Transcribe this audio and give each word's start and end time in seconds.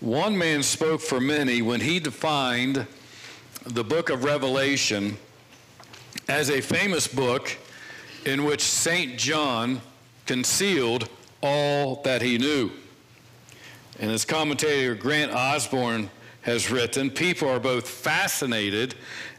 one 0.00 0.36
man 0.36 0.62
spoke 0.62 1.00
for 1.00 1.20
many 1.20 1.62
when 1.62 1.80
he 1.80 1.98
defined 1.98 2.86
the 3.64 3.84
book 3.84 4.10
of 4.10 4.24
Revelation 4.24 5.16
as 6.28 6.50
a 6.50 6.60
famous 6.60 7.08
book 7.08 7.56
in 8.24 8.44
which 8.44 8.60
St. 8.60 9.18
John 9.18 9.80
concealed 10.26 11.08
all 11.42 12.02
that 12.02 12.20
he 12.20 12.36
knew. 12.36 12.70
And 13.98 14.10
as 14.10 14.24
commentator 14.24 14.94
Grant 14.94 15.32
Osborne 15.32 16.10
has 16.42 16.70
written, 16.70 17.10
people 17.10 17.48
are 17.48 17.60
both 17.60 17.88
fascinated 17.88 18.94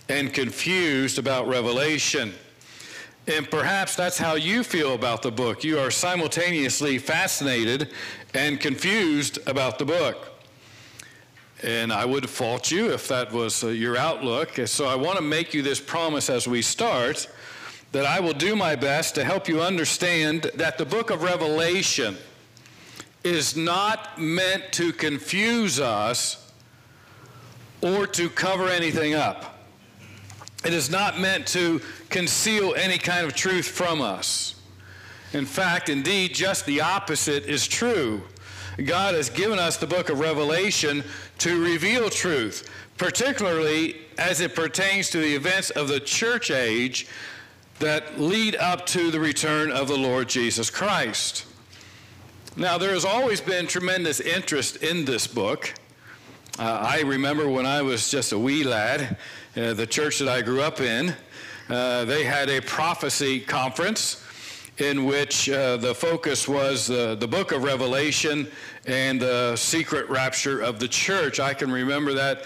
and 0.10 0.34
confused 0.34 1.20
about 1.20 1.48
Revelation. 1.48 2.34
And 3.28 3.50
perhaps 3.52 3.96
that's 3.96 4.18
how 4.18 4.36
you 4.36 4.64
feel 4.64 4.96
about 4.96 5.22
the 5.22 5.32
book. 5.32 5.64
You 5.64 5.80
are 5.80 5.92
simultaneously 5.92 6.98
fascinated 6.98 7.92
and 8.34 8.60
confused 8.60 9.38
about 9.46 9.78
the 9.78 9.86
book. 9.86 10.37
And 11.64 11.92
I 11.92 12.06
would 12.06 12.30
fault 12.30 12.70
you 12.70 12.92
if 12.94 13.08
that 13.08 13.32
was 13.32 13.64
uh, 13.64 13.68
your 13.68 13.98
outlook. 13.98 14.60
So 14.66 14.86
I 14.86 14.96
want 14.96 15.18
to 15.18 15.24
make 15.24 15.54
you 15.54 15.62
this 15.62 15.80
promise 15.80 16.30
as 16.30 16.48
we 16.48 16.62
start 16.62 17.28
that 17.92 18.06
I 18.06 18.20
will 18.20 18.34
do 18.34 18.56
my 18.56 18.76
best 18.76 19.16
to 19.16 19.24
help 19.24 19.48
you 19.48 19.62
understand 19.62 20.52
that 20.56 20.78
the 20.78 20.86
book 20.86 21.10
of 21.10 21.24
Revelation 21.24 22.18
is 23.24 23.58
not 23.58 24.20
meant 24.22 24.72
to 24.74 24.94
confuse 24.94 25.80
us 25.80 26.52
or 27.82 28.06
to 28.08 28.30
cover 28.30 28.68
anything 28.68 29.14
up. 29.14 29.58
It 30.66 30.74
is 30.74 30.90
not 30.90 31.20
meant 31.20 31.48
to 31.48 31.82
conceal 32.10 32.74
any 32.76 32.98
kind 32.98 33.26
of 33.26 33.34
truth 33.34 33.68
from 33.68 34.02
us. 34.02 34.56
In 35.34 35.46
fact, 35.46 35.90
indeed, 35.90 36.34
just 36.34 36.66
the 36.66 36.82
opposite 36.82 37.46
is 37.46 37.68
true. 37.68 38.24
God 38.86 39.16
has 39.16 39.30
given 39.30 39.58
us 39.58 39.78
the 39.78 39.88
book 39.88 40.10
of 40.10 40.20
Revelation 40.20 41.04
to 41.40 41.64
reveal 41.64 42.12
truth, 42.12 42.70
particularly 42.98 44.02
as 44.20 44.40
it 44.40 44.54
pertains 44.54 45.10
to 45.10 45.18
the 45.18 45.36
events 45.36 45.72
of 45.72 45.88
the 45.88 46.00
church 46.00 46.52
age 46.52 47.08
that 47.80 48.20
lead 48.20 48.56
up 48.56 48.86
to 48.88 49.10
the 49.10 49.20
return 49.20 49.72
of 49.72 49.88
the 49.88 49.98
Lord 49.98 50.30
Jesus 50.30 50.70
Christ. 50.70 51.46
Now, 52.56 52.78
there 52.78 52.92
has 52.92 53.06
always 53.06 53.42
been 53.42 53.66
tremendous 53.66 54.20
interest 54.20 54.78
in 54.78 55.06
this 55.06 55.26
book. 55.26 55.74
Uh, 56.60 56.64
I 56.64 57.02
remember 57.02 57.50
when 57.50 57.66
I 57.66 57.82
was 57.82 58.10
just 58.10 58.32
a 58.32 58.38
wee 58.38 58.64
lad, 58.64 59.18
uh, 59.56 59.74
the 59.74 59.88
church 59.88 60.20
that 60.20 60.28
I 60.28 60.42
grew 60.42 60.62
up 60.62 60.82
in, 60.82 61.16
uh, 61.70 62.06
they 62.06 62.24
had 62.24 62.50
a 62.50 62.62
prophecy 62.62 63.40
conference 63.40 64.24
in 64.80 65.06
which 65.06 65.50
uh, 65.50 65.78
the 65.78 65.94
focus 65.94 66.48
was 66.48 66.90
uh, 66.90 67.16
the 67.16 67.28
book 67.28 67.52
of 67.52 67.64
Revelation 67.64 68.48
and 68.86 69.20
the 69.20 69.56
secret 69.56 70.08
rapture 70.10 70.62
of 70.62 70.80
the 70.80 70.88
church. 70.88 71.40
I 71.40 71.54
can 71.54 71.72
remember 71.72 72.14
that 72.14 72.46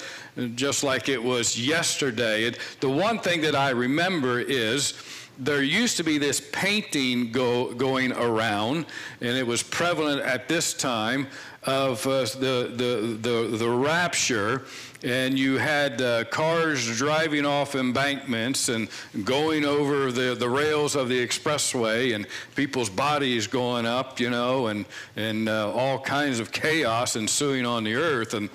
just 0.55 0.83
like 0.83 1.09
it 1.09 1.21
was 1.21 1.59
yesterday. 1.59 2.51
The 2.79 2.89
one 2.89 3.19
thing 3.19 3.41
that 3.41 3.55
I 3.55 3.71
remember 3.71 4.39
is 4.39 4.93
there 5.37 5.63
used 5.63 5.97
to 5.97 6.03
be 6.03 6.17
this 6.17 6.41
painting 6.51 7.31
go, 7.31 7.73
going 7.73 8.11
around, 8.13 8.85
and 9.21 9.37
it 9.37 9.45
was 9.45 9.63
prevalent 9.63 10.21
at 10.21 10.47
this 10.47 10.73
time 10.73 11.27
of 11.63 12.05
uh, 12.07 12.21
the, 12.39 12.71
the, 12.75 13.17
the, 13.21 13.57
the 13.57 13.69
rapture 13.69 14.65
and 15.03 15.37
you 15.37 15.57
had 15.57 16.01
uh, 16.01 16.23
cars 16.25 16.97
driving 16.97 17.45
off 17.45 17.75
embankments 17.75 18.69
and 18.69 18.87
going 19.23 19.65
over 19.65 20.11
the, 20.11 20.35
the 20.35 20.49
rails 20.49 20.95
of 20.95 21.09
the 21.09 21.25
expressway 21.25 22.13
and 22.13 22.27
people's 22.55 22.89
bodies 22.89 23.47
going 23.47 23.85
up, 23.85 24.19
you 24.19 24.29
know, 24.29 24.67
and, 24.67 24.85
and 25.15 25.49
uh, 25.49 25.71
all 25.71 25.99
kinds 25.99 26.39
of 26.39 26.51
chaos 26.51 27.15
ensuing 27.15 27.65
on 27.65 27.83
the 27.83 27.95
earth. 27.95 28.33
And 28.33 28.49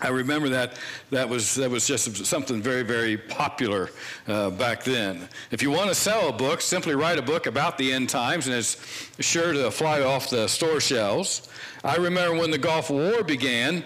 I 0.00 0.08
remember 0.08 0.48
that 0.50 0.78
that 1.10 1.28
was 1.28 1.56
that 1.56 1.70
was 1.70 1.84
just 1.84 2.24
something 2.24 2.62
very 2.62 2.84
very 2.84 3.16
popular 3.16 3.90
uh, 4.28 4.50
back 4.50 4.84
then. 4.84 5.28
If 5.50 5.60
you 5.60 5.72
want 5.72 5.88
to 5.88 5.94
sell 5.94 6.28
a 6.28 6.32
book, 6.32 6.60
simply 6.60 6.94
write 6.94 7.18
a 7.18 7.22
book 7.22 7.46
about 7.46 7.78
the 7.78 7.92
end 7.92 8.08
times, 8.08 8.46
and 8.46 8.54
it's 8.54 8.76
sure 9.18 9.52
to 9.52 9.70
fly 9.72 10.02
off 10.02 10.30
the 10.30 10.46
store 10.46 10.80
shelves. 10.80 11.48
I 11.82 11.96
remember 11.96 12.38
when 12.38 12.52
the 12.52 12.58
Gulf 12.58 12.90
War 12.90 13.24
began. 13.24 13.84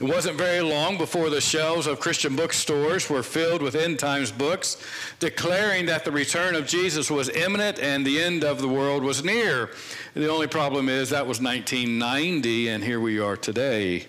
It 0.00 0.04
wasn't 0.04 0.36
very 0.36 0.60
long 0.60 0.98
before 0.98 1.30
the 1.30 1.40
shelves 1.40 1.86
of 1.86 2.00
Christian 2.00 2.34
bookstores 2.34 3.08
were 3.08 3.22
filled 3.22 3.62
with 3.62 3.76
end 3.76 4.00
times 4.00 4.32
books, 4.32 4.76
declaring 5.20 5.86
that 5.86 6.04
the 6.04 6.10
return 6.10 6.56
of 6.56 6.66
Jesus 6.66 7.12
was 7.12 7.28
imminent 7.28 7.78
and 7.78 8.04
the 8.04 8.20
end 8.20 8.42
of 8.42 8.60
the 8.60 8.66
world 8.66 9.04
was 9.04 9.22
near. 9.22 9.70
The 10.14 10.28
only 10.28 10.48
problem 10.48 10.88
is 10.88 11.10
that 11.10 11.28
was 11.28 11.40
1990, 11.40 12.68
and 12.70 12.82
here 12.82 12.98
we 12.98 13.20
are 13.20 13.36
today. 13.36 14.06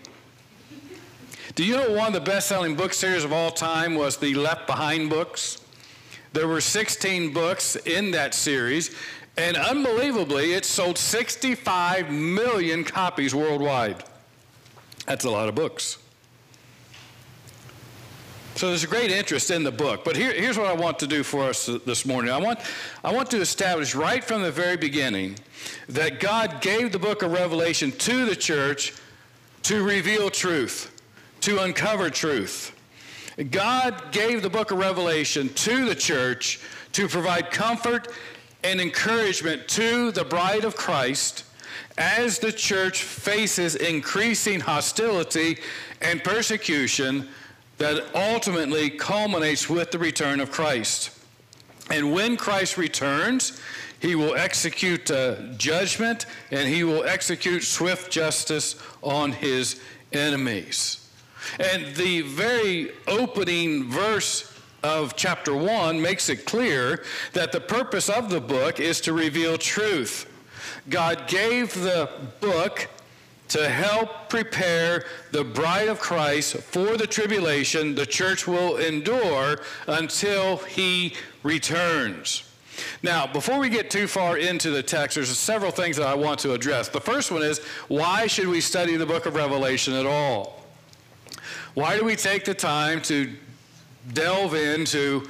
Do 1.54 1.64
you 1.64 1.78
know 1.78 1.92
one 1.92 2.08
of 2.08 2.14
the 2.14 2.32
best 2.32 2.48
selling 2.48 2.76
book 2.76 2.92
series 2.92 3.24
of 3.24 3.32
all 3.32 3.52
time 3.52 3.94
was 3.94 4.18
the 4.18 4.34
Left 4.34 4.66
Behind 4.66 5.08
books? 5.08 5.62
There 6.34 6.48
were 6.48 6.62
16 6.62 7.32
books 7.32 7.76
in 7.76 8.10
that 8.12 8.34
series, 8.34 8.96
and 9.38 9.56
unbelievably, 9.56 10.54
it 10.54 10.66
sold 10.66 10.98
65 10.98 12.12
million 12.12 12.84
copies 12.84 13.36
worldwide. 13.36 14.04
That's 15.06 15.26
a 15.26 15.30
lot 15.30 15.48
of 15.48 15.56
books. 15.56 16.00
So 18.56 18.70
there's 18.70 18.86
a 18.86 18.88
great 18.88 19.12
interest 19.12 19.52
in 19.52 19.64
the 19.64 19.72
book. 19.72 20.06
But 20.06 20.16
here, 20.16 20.32
here's 20.32 20.58
what 20.58 20.68
I 20.68 20.74
want 20.74 20.98
to 21.00 21.08
do 21.08 21.24
for 21.24 21.44
us 21.44 21.66
this 21.86 22.06
morning. 22.06 22.32
I 22.32 22.38
want, 22.38 22.60
I 23.04 23.14
want 23.14 23.30
to 23.32 23.42
establish 23.42 23.94
right 23.94 24.24
from 24.24 24.44
the 24.44 24.52
very 24.52 24.78
beginning 24.78 25.36
that 25.90 26.22
God 26.22 26.62
gave 26.62 26.94
the 26.94 27.00
book 27.00 27.22
of 27.22 27.34
Revelation 27.34 27.92
to 27.92 28.26
the 28.26 28.36
church 28.36 28.94
to 29.64 29.84
reveal 29.84 30.30
truth, 30.30 30.90
to 31.42 31.64
uncover 31.64 32.10
truth. 32.10 32.72
God 33.52 34.14
gave 34.14 34.42
the 34.42 34.50
book 34.50 34.72
of 34.72 34.78
Revelation 34.78 35.50
to 35.50 35.84
the 35.84 35.96
church 35.96 36.62
to 36.94 37.10
provide 37.10 37.52
comfort 37.52 38.08
and 38.64 38.80
encouragement 38.80 39.68
to 39.68 40.12
the 40.12 40.24
bride 40.24 40.64
of 40.64 40.78
Christ 40.78 41.44
as 41.98 42.40
the 42.40 42.52
church 42.52 43.04
faces 43.04 43.76
increasing 43.76 44.60
hostility 44.60 45.58
and 46.02 46.24
persecution 46.24 47.28
that 47.78 48.04
ultimately 48.14 48.90
culminates 48.90 49.70
with 49.70 49.92
the 49.92 50.00
return 50.00 50.40
of 50.40 50.52
Christ. 50.52 51.12
And 51.90 52.14
when 52.14 52.36
Christ 52.38 52.78
returns, 52.78 53.60
he 54.00 54.16
will 54.16 54.36
execute 54.36 55.10
uh, 55.12 55.36
judgment 55.58 56.26
and 56.52 56.68
he 56.68 56.84
will 56.84 57.04
execute 57.04 57.64
swift 57.64 58.12
justice 58.12 58.76
on 59.02 59.32
his 59.32 59.82
enemies. 60.12 61.10
And 61.60 61.96
the 61.96 62.22
very 62.22 62.92
opening 63.08 63.90
verse 63.90 64.52
of 64.84 65.16
chapter 65.16 65.56
1 65.56 66.02
makes 66.02 66.30
it 66.30 66.46
clear 66.46 67.04
that 67.34 67.52
the 67.52 67.60
purpose 67.60 68.10
of 68.10 68.30
the 68.30 68.42
book 68.42 68.80
is 68.80 69.02
to 69.02 69.14
reveal 69.14 69.58
truth. 69.58 70.32
God 70.90 71.28
gave 71.28 71.74
the 71.74 72.10
book 72.40 72.88
to 73.50 73.70
help 73.70 74.30
prepare 74.30 75.06
the 75.32 75.44
bride 75.44 75.88
of 75.88 76.00
Christ 76.00 76.58
for 76.58 76.98
the 76.98 77.08
tribulation 77.08 77.96
the 77.96 78.06
church 78.06 78.48
will 78.48 78.78
endure 78.78 79.62
until 79.88 80.58
he 80.58 81.14
returns. 81.44 82.44
Now, 83.04 83.26
before 83.28 83.60
we 83.60 83.70
get 83.70 83.90
too 83.90 84.08
far 84.08 84.38
into 84.38 84.72
the 84.72 84.84
text, 84.84 85.16
there's 85.16 85.30
several 85.38 85.72
things 85.72 85.98
that 85.98 86.08
I 86.08 86.16
want 86.16 86.40
to 86.42 86.54
address. 86.54 86.90
The 86.90 87.00
first 87.00 87.32
one 87.32 87.42
is 87.42 87.60
why 87.88 88.28
should 88.28 88.48
we 88.48 88.62
study 88.62 88.98
the 88.98 89.06
book 89.06 89.26
of 89.26 89.36
Revelation 89.36 89.94
at 89.94 90.06
all? 90.06 90.64
Why 91.74 91.98
do 91.98 92.06
we 92.06 92.16
take 92.16 92.46
the 92.46 92.54
time 92.54 93.02
to 93.04 93.32
delve 94.14 94.56
into 94.56 95.28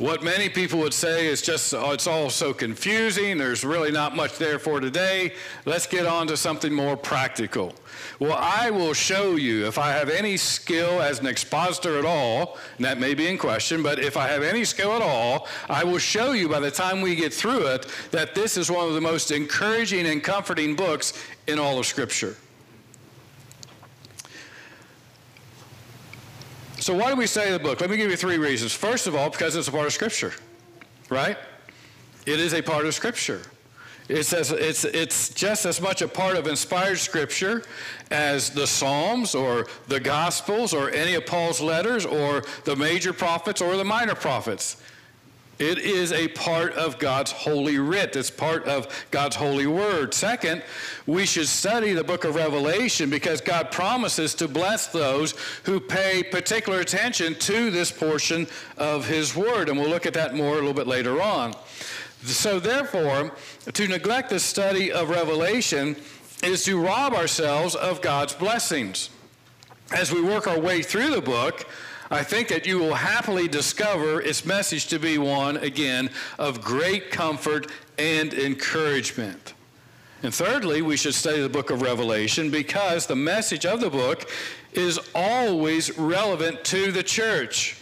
what 0.00 0.22
many 0.22 0.48
people 0.48 0.78
would 0.78 0.94
say 0.94 1.26
is 1.26 1.42
just, 1.42 1.74
oh, 1.74 1.90
it's 1.90 2.06
all 2.06 2.30
so 2.30 2.54
confusing. 2.54 3.36
There's 3.36 3.64
really 3.64 3.92
not 3.92 4.16
much 4.16 4.38
there 4.38 4.58
for 4.58 4.80
today. 4.80 5.34
Let's 5.66 5.86
get 5.86 6.06
on 6.06 6.26
to 6.28 6.38
something 6.38 6.72
more 6.72 6.96
practical. 6.96 7.74
Well, 8.18 8.38
I 8.40 8.70
will 8.70 8.94
show 8.94 9.36
you 9.36 9.66
if 9.66 9.76
I 9.76 9.90
have 9.90 10.08
any 10.08 10.38
skill 10.38 11.02
as 11.02 11.20
an 11.20 11.26
expositor 11.26 11.98
at 11.98 12.06
all, 12.06 12.56
and 12.78 12.84
that 12.86 12.98
may 12.98 13.12
be 13.12 13.28
in 13.28 13.36
question, 13.36 13.82
but 13.82 13.98
if 13.98 14.16
I 14.16 14.26
have 14.28 14.42
any 14.42 14.64
skill 14.64 14.92
at 14.92 15.02
all, 15.02 15.46
I 15.68 15.84
will 15.84 15.98
show 15.98 16.32
you 16.32 16.48
by 16.48 16.60
the 16.60 16.70
time 16.70 17.02
we 17.02 17.14
get 17.14 17.34
through 17.34 17.66
it 17.66 17.86
that 18.10 18.34
this 18.34 18.56
is 18.56 18.70
one 18.70 18.88
of 18.88 18.94
the 18.94 19.02
most 19.02 19.30
encouraging 19.30 20.06
and 20.06 20.24
comforting 20.24 20.76
books 20.76 21.12
in 21.46 21.58
all 21.58 21.78
of 21.78 21.84
Scripture. 21.84 22.36
So, 26.80 26.94
why 26.96 27.10
do 27.10 27.16
we 27.16 27.26
study 27.26 27.50
the 27.50 27.58
book? 27.58 27.82
Let 27.82 27.90
me 27.90 27.98
give 27.98 28.10
you 28.10 28.16
three 28.16 28.38
reasons. 28.38 28.72
First 28.72 29.06
of 29.06 29.14
all, 29.14 29.28
because 29.28 29.54
it's 29.54 29.68
a 29.68 29.70
part 29.70 29.86
of 29.86 29.92
Scripture, 29.92 30.32
right? 31.10 31.36
It 32.24 32.40
is 32.40 32.54
a 32.54 32.62
part 32.62 32.86
of 32.86 32.94
Scripture. 32.94 33.42
It's, 34.08 34.32
as, 34.32 34.50
it's, 34.50 34.84
it's 34.86 35.28
just 35.28 35.66
as 35.66 35.78
much 35.78 36.00
a 36.00 36.08
part 36.08 36.36
of 36.36 36.46
inspired 36.46 36.98
Scripture 36.98 37.64
as 38.10 38.48
the 38.48 38.66
Psalms 38.66 39.34
or 39.34 39.66
the 39.88 40.00
Gospels 40.00 40.72
or 40.72 40.90
any 40.90 41.14
of 41.14 41.26
Paul's 41.26 41.60
letters 41.60 42.06
or 42.06 42.44
the 42.64 42.74
major 42.74 43.12
prophets 43.12 43.60
or 43.60 43.76
the 43.76 43.84
minor 43.84 44.14
prophets. 44.14 44.82
It 45.60 45.78
is 45.78 46.10
a 46.10 46.28
part 46.28 46.72
of 46.72 46.98
God's 46.98 47.32
holy 47.32 47.78
writ. 47.78 48.16
It's 48.16 48.30
part 48.30 48.64
of 48.64 48.88
God's 49.10 49.36
holy 49.36 49.66
word. 49.66 50.14
Second, 50.14 50.62
we 51.06 51.26
should 51.26 51.48
study 51.48 51.92
the 51.92 52.02
book 52.02 52.24
of 52.24 52.34
Revelation 52.34 53.10
because 53.10 53.42
God 53.42 53.70
promises 53.70 54.34
to 54.36 54.48
bless 54.48 54.86
those 54.86 55.34
who 55.64 55.78
pay 55.78 56.22
particular 56.22 56.80
attention 56.80 57.34
to 57.40 57.70
this 57.70 57.92
portion 57.92 58.46
of 58.78 59.06
his 59.06 59.36
word. 59.36 59.68
And 59.68 59.78
we'll 59.78 59.90
look 59.90 60.06
at 60.06 60.14
that 60.14 60.34
more 60.34 60.52
a 60.52 60.54
little 60.54 60.72
bit 60.72 60.86
later 60.86 61.20
on. 61.20 61.52
So, 62.24 62.58
therefore, 62.58 63.32
to 63.70 63.86
neglect 63.86 64.30
the 64.30 64.40
study 64.40 64.90
of 64.90 65.10
Revelation 65.10 65.94
is 66.42 66.64
to 66.64 66.80
rob 66.80 67.12
ourselves 67.12 67.74
of 67.74 68.00
God's 68.00 68.32
blessings. 68.32 69.10
As 69.92 70.10
we 70.10 70.22
work 70.22 70.46
our 70.46 70.58
way 70.58 70.82
through 70.82 71.10
the 71.10 71.20
book, 71.20 71.66
I 72.10 72.24
think 72.24 72.48
that 72.48 72.66
you 72.66 72.78
will 72.78 72.94
happily 72.94 73.46
discover 73.46 74.20
its 74.20 74.44
message 74.44 74.88
to 74.88 74.98
be 74.98 75.16
one, 75.16 75.58
again, 75.58 76.10
of 76.38 76.60
great 76.60 77.12
comfort 77.12 77.68
and 77.98 78.34
encouragement. 78.34 79.54
And 80.22 80.34
thirdly, 80.34 80.82
we 80.82 80.96
should 80.96 81.14
study 81.14 81.40
the 81.40 81.48
book 81.48 81.70
of 81.70 81.82
Revelation 81.82 82.50
because 82.50 83.06
the 83.06 83.16
message 83.16 83.64
of 83.64 83.80
the 83.80 83.90
book 83.90 84.28
is 84.72 84.98
always 85.14 85.96
relevant 85.96 86.64
to 86.64 86.90
the 86.90 87.02
church. 87.02 87.76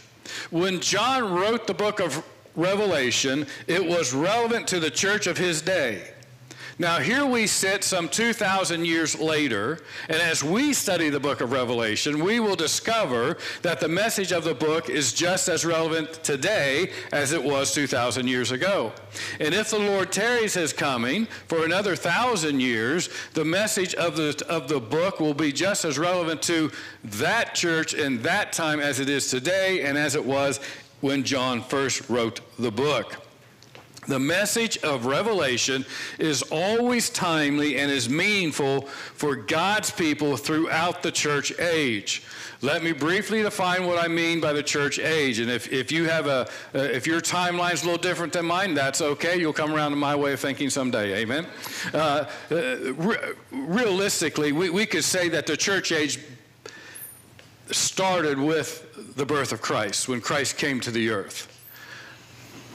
When 0.50 0.80
John 0.80 1.32
wrote 1.32 1.66
the 1.66 1.74
book 1.74 1.98
of 1.98 2.22
Revelation, 2.54 3.46
it 3.66 3.84
was 3.84 4.12
relevant 4.12 4.68
to 4.68 4.78
the 4.78 4.90
church 4.90 5.26
of 5.26 5.38
his 5.38 5.62
day. 5.62 6.12
Now, 6.80 7.00
here 7.00 7.26
we 7.26 7.48
sit 7.48 7.82
some 7.82 8.08
2,000 8.08 8.84
years 8.84 9.18
later, 9.18 9.80
and 10.08 10.18
as 10.22 10.44
we 10.44 10.72
study 10.72 11.10
the 11.10 11.18
book 11.18 11.40
of 11.40 11.50
Revelation, 11.50 12.22
we 12.22 12.38
will 12.38 12.54
discover 12.54 13.36
that 13.62 13.80
the 13.80 13.88
message 13.88 14.30
of 14.30 14.44
the 14.44 14.54
book 14.54 14.88
is 14.88 15.12
just 15.12 15.48
as 15.48 15.64
relevant 15.64 16.22
today 16.22 16.92
as 17.10 17.32
it 17.32 17.42
was 17.42 17.74
2,000 17.74 18.28
years 18.28 18.52
ago. 18.52 18.92
And 19.40 19.54
if 19.54 19.70
the 19.70 19.78
Lord 19.80 20.12
tarries 20.12 20.54
his 20.54 20.72
coming 20.72 21.26
for 21.48 21.64
another 21.64 21.96
thousand 21.96 22.60
years, 22.60 23.08
the 23.34 23.44
message 23.44 23.96
of 23.96 24.14
the, 24.14 24.40
of 24.48 24.68
the 24.68 24.78
book 24.78 25.18
will 25.18 25.34
be 25.34 25.50
just 25.50 25.84
as 25.84 25.98
relevant 25.98 26.42
to 26.42 26.70
that 27.02 27.56
church 27.56 27.92
in 27.92 28.22
that 28.22 28.52
time 28.52 28.78
as 28.78 29.00
it 29.00 29.08
is 29.08 29.28
today 29.28 29.82
and 29.82 29.98
as 29.98 30.14
it 30.14 30.24
was 30.24 30.60
when 31.00 31.24
John 31.24 31.60
first 31.60 32.08
wrote 32.08 32.40
the 32.56 32.70
book. 32.70 33.27
The 34.08 34.18
message 34.18 34.78
of 34.78 35.04
Revelation 35.04 35.84
is 36.18 36.42
always 36.42 37.10
timely 37.10 37.78
and 37.78 37.90
is 37.90 38.08
meaningful 38.08 38.86
for 38.86 39.36
God's 39.36 39.90
people 39.90 40.38
throughout 40.38 41.02
the 41.02 41.12
church 41.12 41.52
age. 41.60 42.22
Let 42.62 42.82
me 42.82 42.92
briefly 42.92 43.42
define 43.42 43.86
what 43.86 44.02
I 44.02 44.08
mean 44.08 44.40
by 44.40 44.54
the 44.54 44.62
church 44.62 44.98
age. 44.98 45.38
And 45.40 45.50
if, 45.50 45.70
if 45.70 45.92
you 45.92 46.08
have 46.08 46.26
a, 46.26 46.48
uh, 46.74 46.78
if 46.78 47.06
your 47.06 47.20
timeline 47.20 47.74
is 47.74 47.82
a 47.82 47.84
little 47.84 48.00
different 48.00 48.32
than 48.32 48.46
mine, 48.46 48.72
that's 48.72 49.02
okay. 49.02 49.38
You'll 49.38 49.52
come 49.52 49.74
around 49.74 49.90
to 49.90 49.96
my 49.96 50.16
way 50.16 50.32
of 50.32 50.40
thinking 50.40 50.70
someday. 50.70 51.18
Amen. 51.18 51.46
Uh, 51.92 52.24
uh, 52.50 52.54
re- 52.94 53.34
realistically, 53.52 54.52
we, 54.52 54.70
we 54.70 54.86
could 54.86 55.04
say 55.04 55.28
that 55.28 55.46
the 55.46 55.56
church 55.56 55.92
age 55.92 56.18
started 57.70 58.38
with 58.38 59.14
the 59.16 59.26
birth 59.26 59.52
of 59.52 59.60
Christ, 59.60 60.08
when 60.08 60.22
Christ 60.22 60.56
came 60.56 60.80
to 60.80 60.90
the 60.90 61.10
earth. 61.10 61.54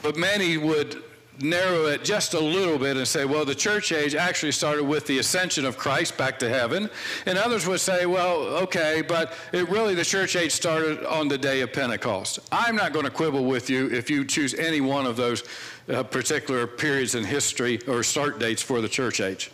But 0.00 0.16
many 0.16 0.56
would 0.56 1.02
narrow 1.40 1.86
it 1.86 2.04
just 2.04 2.34
a 2.34 2.40
little 2.40 2.78
bit 2.78 2.96
and 2.96 3.06
say, 3.06 3.24
well, 3.24 3.44
the 3.44 3.54
church 3.54 3.92
age 3.92 4.14
actually 4.14 4.52
started 4.52 4.84
with 4.84 5.06
the 5.06 5.18
ascension 5.18 5.64
of 5.64 5.76
Christ 5.76 6.16
back 6.16 6.38
to 6.38 6.48
heaven. 6.48 6.88
And 7.26 7.38
others 7.38 7.66
would 7.66 7.80
say, 7.80 8.06
well, 8.06 8.42
okay, 8.62 9.02
but 9.02 9.32
it 9.52 9.68
really, 9.68 9.94
the 9.94 10.04
church 10.04 10.36
age 10.36 10.52
started 10.52 11.04
on 11.04 11.28
the 11.28 11.38
day 11.38 11.60
of 11.60 11.72
Pentecost. 11.72 12.38
I'm 12.52 12.76
not 12.76 12.92
going 12.92 13.04
to 13.04 13.10
quibble 13.10 13.44
with 13.44 13.68
you 13.68 13.90
if 13.90 14.08
you 14.08 14.24
choose 14.24 14.54
any 14.54 14.80
one 14.80 15.06
of 15.06 15.16
those 15.16 15.44
uh, 15.88 16.02
particular 16.02 16.66
periods 16.66 17.14
in 17.14 17.24
history 17.24 17.80
or 17.88 18.02
start 18.02 18.38
dates 18.38 18.62
for 18.62 18.80
the 18.80 18.88
church 18.88 19.20
age. 19.20 19.50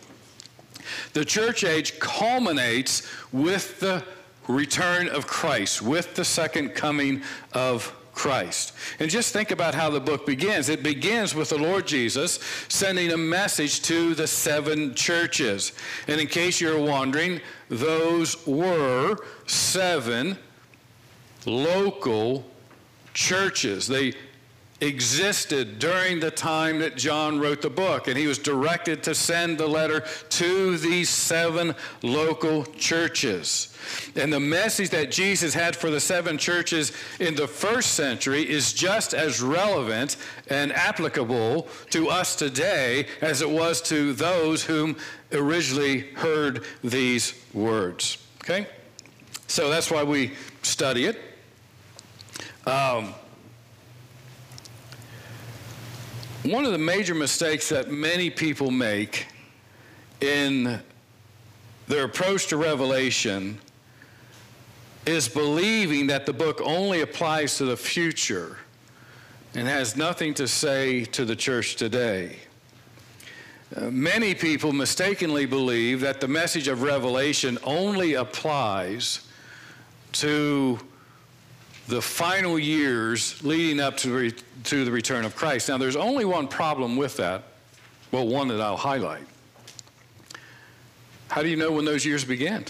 The 1.13 1.25
church 1.25 1.63
age 1.63 1.99
culminates 1.99 3.07
with 3.31 3.79
the 3.79 4.03
return 4.47 5.07
of 5.07 5.27
Christ, 5.27 5.81
with 5.81 6.15
the 6.15 6.25
second 6.25 6.69
coming 6.69 7.21
of 7.53 7.95
Christ. 8.13 8.73
And 8.99 9.09
just 9.09 9.33
think 9.33 9.51
about 9.51 9.73
how 9.73 9.89
the 9.89 9.99
book 9.99 10.25
begins. 10.25 10.69
It 10.69 10.83
begins 10.83 11.33
with 11.33 11.49
the 11.49 11.57
Lord 11.57 11.87
Jesus 11.87 12.39
sending 12.67 13.11
a 13.11 13.17
message 13.17 13.81
to 13.83 14.13
the 14.15 14.27
seven 14.27 14.93
churches. 14.95 15.73
And 16.07 16.19
in 16.19 16.27
case 16.27 16.59
you're 16.59 16.81
wondering, 16.81 17.41
those 17.69 18.45
were 18.45 19.17
seven 19.47 20.37
local 21.45 22.45
churches. 23.13 23.87
They 23.87 24.13
existed 24.81 25.77
during 25.77 26.19
the 26.19 26.31
time 26.31 26.79
that 26.79 26.97
John 26.97 27.39
wrote 27.39 27.61
the 27.61 27.69
book, 27.69 28.07
and 28.07 28.17
he 28.17 28.27
was 28.27 28.39
directed 28.39 29.03
to 29.03 29.15
send 29.15 29.57
the 29.57 29.67
letter 29.67 30.03
to 30.29 30.77
these 30.77 31.09
seven 31.09 31.75
local 32.01 32.65
churches. 32.65 33.77
And 34.15 34.33
the 34.33 34.39
message 34.39 34.89
that 34.89 35.11
Jesus 35.11 35.53
had 35.53 35.75
for 35.75 35.89
the 35.89 35.99
seven 35.99 36.37
churches 36.37 36.91
in 37.19 37.35
the 37.35 37.47
first 37.47 37.93
century 37.93 38.47
is 38.49 38.73
just 38.73 39.13
as 39.13 39.41
relevant 39.41 40.17
and 40.49 40.73
applicable 40.73 41.67
to 41.91 42.09
us 42.09 42.35
today 42.35 43.07
as 43.21 43.41
it 43.41 43.49
was 43.49 43.81
to 43.83 44.13
those 44.13 44.63
whom 44.63 44.97
originally 45.31 45.99
heard 46.15 46.63
these 46.83 47.33
words. 47.53 48.17
Okay? 48.43 48.67
So 49.47 49.69
that's 49.69 49.91
why 49.91 50.03
we 50.03 50.33
study 50.63 51.05
it. 51.05 51.19
Um, 52.65 53.13
one 56.43 56.65
of 56.65 56.71
the 56.71 56.77
major 56.77 57.13
mistakes 57.13 57.69
that 57.69 57.91
many 57.91 58.31
people 58.31 58.71
make 58.71 59.27
in 60.21 60.81
their 61.87 62.05
approach 62.05 62.47
to 62.47 62.57
Revelation 62.57 63.59
is 65.05 65.27
believing 65.27 66.07
that 66.07 66.25
the 66.25 66.33
book 66.33 66.59
only 66.63 67.01
applies 67.01 67.57
to 67.57 67.65
the 67.65 67.77
future 67.77 68.57
and 69.53 69.67
has 69.67 69.95
nothing 69.95 70.33
to 70.33 70.47
say 70.47 71.05
to 71.05 71.25
the 71.25 71.35
church 71.35 71.75
today. 71.75 72.39
Uh, 73.75 73.91
many 73.91 74.33
people 74.33 74.73
mistakenly 74.73 75.45
believe 75.45 76.01
that 76.01 76.21
the 76.21 76.27
message 76.27 76.67
of 76.67 76.81
Revelation 76.81 77.59
only 77.63 78.15
applies 78.15 79.27
to 80.13 80.79
the 81.87 82.01
final 82.01 82.57
years 82.57 83.43
leading 83.43 83.79
up 83.79 83.97
to, 83.97 84.15
re- 84.15 84.33
to 84.65 84.85
the 84.85 84.91
return 84.91 85.25
of 85.25 85.35
Christ. 85.35 85.69
Now, 85.69 85.77
there's 85.77 85.95
only 85.95 86.25
one 86.25 86.47
problem 86.47 86.97
with 86.97 87.17
that. 87.17 87.43
Well, 88.11 88.27
one 88.27 88.47
that 88.49 88.59
I'll 88.59 88.77
highlight. 88.77 89.23
How 91.29 91.41
do 91.41 91.49
you 91.49 91.55
know 91.55 91.71
when 91.71 91.85
those 91.85 92.05
years 92.05 92.25
began? 92.25 92.65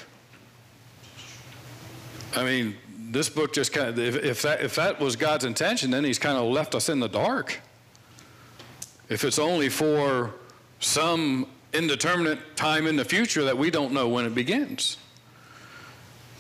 I 2.35 2.43
mean, 2.43 2.77
this 3.09 3.27
book 3.27 3.53
just 3.53 3.73
kind 3.73 3.89
of, 3.89 3.99
if, 3.99 4.15
if, 4.15 4.41
that, 4.43 4.61
if 4.61 4.75
that 4.75 4.99
was 4.99 5.15
God's 5.15 5.45
intention, 5.45 5.91
then 5.91 6.03
he's 6.03 6.19
kind 6.19 6.37
of 6.37 6.45
left 6.45 6.75
us 6.75 6.87
in 6.87 6.99
the 6.99 7.09
dark. 7.09 7.59
If 9.09 9.23
it's 9.23 9.39
only 9.39 9.67
for 9.67 10.33
some 10.79 11.47
indeterminate 11.73 12.55
time 12.55 12.87
in 12.87 12.95
the 12.95 13.05
future 13.05 13.43
that 13.43 13.57
we 13.57 13.71
don't 13.71 13.93
know 13.93 14.07
when 14.07 14.25
it 14.25 14.35
begins. 14.35 14.97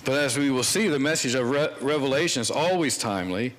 But 0.03 0.15
as 0.15 0.37
we 0.37 0.49
will 0.49 0.63
see, 0.63 0.87
the 0.87 0.99
message 0.99 1.35
of 1.35 1.49
Re- 1.49 1.69
Revelation 1.81 2.41
is 2.41 2.51
always 2.51 2.97
timely. 2.97 3.53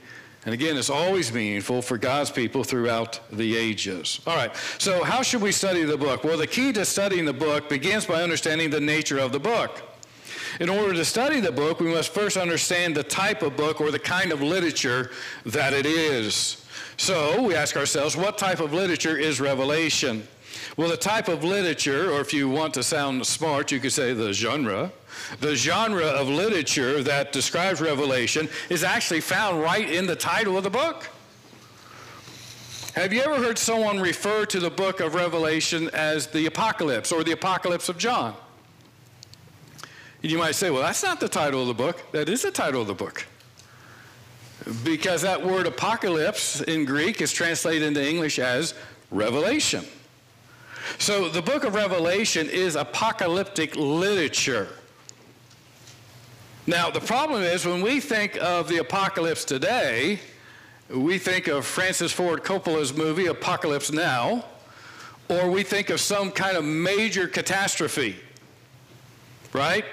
And 0.44 0.52
again, 0.52 0.76
it's 0.76 0.90
always 0.90 1.32
meaningful 1.32 1.82
for 1.82 1.96
God's 1.96 2.30
people 2.30 2.64
throughout 2.64 3.20
the 3.30 3.56
ages. 3.56 4.20
All 4.26 4.34
right, 4.34 4.54
so 4.78 5.04
how 5.04 5.22
should 5.22 5.40
we 5.40 5.52
study 5.52 5.84
the 5.84 5.96
book? 5.96 6.24
Well, 6.24 6.36
the 6.36 6.48
key 6.48 6.72
to 6.72 6.84
studying 6.84 7.24
the 7.24 7.32
book 7.32 7.68
begins 7.68 8.06
by 8.06 8.22
understanding 8.22 8.70
the 8.70 8.80
nature 8.80 9.18
of 9.18 9.30
the 9.30 9.38
book. 9.38 9.82
In 10.58 10.68
order 10.68 10.94
to 10.94 11.04
study 11.04 11.38
the 11.38 11.52
book, 11.52 11.78
we 11.78 11.92
must 11.92 12.12
first 12.12 12.36
understand 12.36 12.96
the 12.96 13.04
type 13.04 13.42
of 13.42 13.56
book 13.56 13.80
or 13.80 13.92
the 13.92 13.98
kind 13.98 14.32
of 14.32 14.42
literature 14.42 15.12
that 15.46 15.72
it 15.72 15.86
is. 15.86 16.66
So 16.96 17.40
we 17.42 17.54
ask 17.54 17.76
ourselves, 17.76 18.16
what 18.16 18.36
type 18.36 18.60
of 18.60 18.72
literature 18.72 19.16
is 19.16 19.40
Revelation? 19.40 20.26
Well, 20.76 20.88
the 20.88 20.96
type 20.96 21.28
of 21.28 21.44
literature, 21.44 22.10
or 22.10 22.20
if 22.20 22.34
you 22.34 22.48
want 22.48 22.74
to 22.74 22.82
sound 22.82 23.26
smart, 23.26 23.70
you 23.70 23.78
could 23.78 23.92
say 23.92 24.12
the 24.12 24.32
genre. 24.32 24.92
The 25.40 25.54
genre 25.54 26.06
of 26.06 26.28
literature 26.28 27.02
that 27.02 27.32
describes 27.32 27.80
Revelation 27.80 28.48
is 28.68 28.84
actually 28.84 29.20
found 29.20 29.60
right 29.60 29.88
in 29.88 30.06
the 30.06 30.16
title 30.16 30.56
of 30.56 30.64
the 30.64 30.70
book. 30.70 31.08
Have 32.94 33.12
you 33.12 33.22
ever 33.22 33.36
heard 33.36 33.58
someone 33.58 34.00
refer 34.00 34.44
to 34.46 34.60
the 34.60 34.70
book 34.70 35.00
of 35.00 35.14
Revelation 35.14 35.88
as 35.94 36.26
the 36.26 36.46
Apocalypse 36.46 37.10
or 37.10 37.24
the 37.24 37.32
Apocalypse 37.32 37.88
of 37.88 37.96
John? 37.96 38.34
You 40.20 40.38
might 40.38 40.54
say, 40.54 40.70
well, 40.70 40.82
that's 40.82 41.02
not 41.02 41.18
the 41.18 41.28
title 41.28 41.62
of 41.62 41.68
the 41.68 41.74
book. 41.74 42.02
That 42.12 42.28
is 42.28 42.42
the 42.42 42.50
title 42.50 42.82
of 42.82 42.86
the 42.86 42.94
book. 42.94 43.26
Because 44.84 45.22
that 45.22 45.44
word 45.44 45.66
apocalypse 45.66 46.60
in 46.60 46.84
Greek 46.84 47.20
is 47.20 47.32
translated 47.32 47.82
into 47.82 48.06
English 48.06 48.38
as 48.38 48.74
revelation. 49.10 49.84
So 50.98 51.28
the 51.28 51.42
book 51.42 51.64
of 51.64 51.74
Revelation 51.74 52.48
is 52.48 52.76
apocalyptic 52.76 53.74
literature. 53.74 54.68
Now, 56.66 56.90
the 56.90 57.00
problem 57.00 57.42
is 57.42 57.66
when 57.66 57.82
we 57.82 57.98
think 57.98 58.36
of 58.40 58.68
the 58.68 58.78
apocalypse 58.78 59.44
today, 59.44 60.20
we 60.88 61.18
think 61.18 61.48
of 61.48 61.66
Francis 61.66 62.12
Ford 62.12 62.44
Coppola's 62.44 62.96
movie 62.96 63.26
Apocalypse 63.26 63.90
Now, 63.90 64.44
or 65.28 65.50
we 65.50 65.64
think 65.64 65.90
of 65.90 65.98
some 65.98 66.30
kind 66.30 66.56
of 66.56 66.64
major 66.64 67.26
catastrophe, 67.26 68.14
right? 69.52 69.84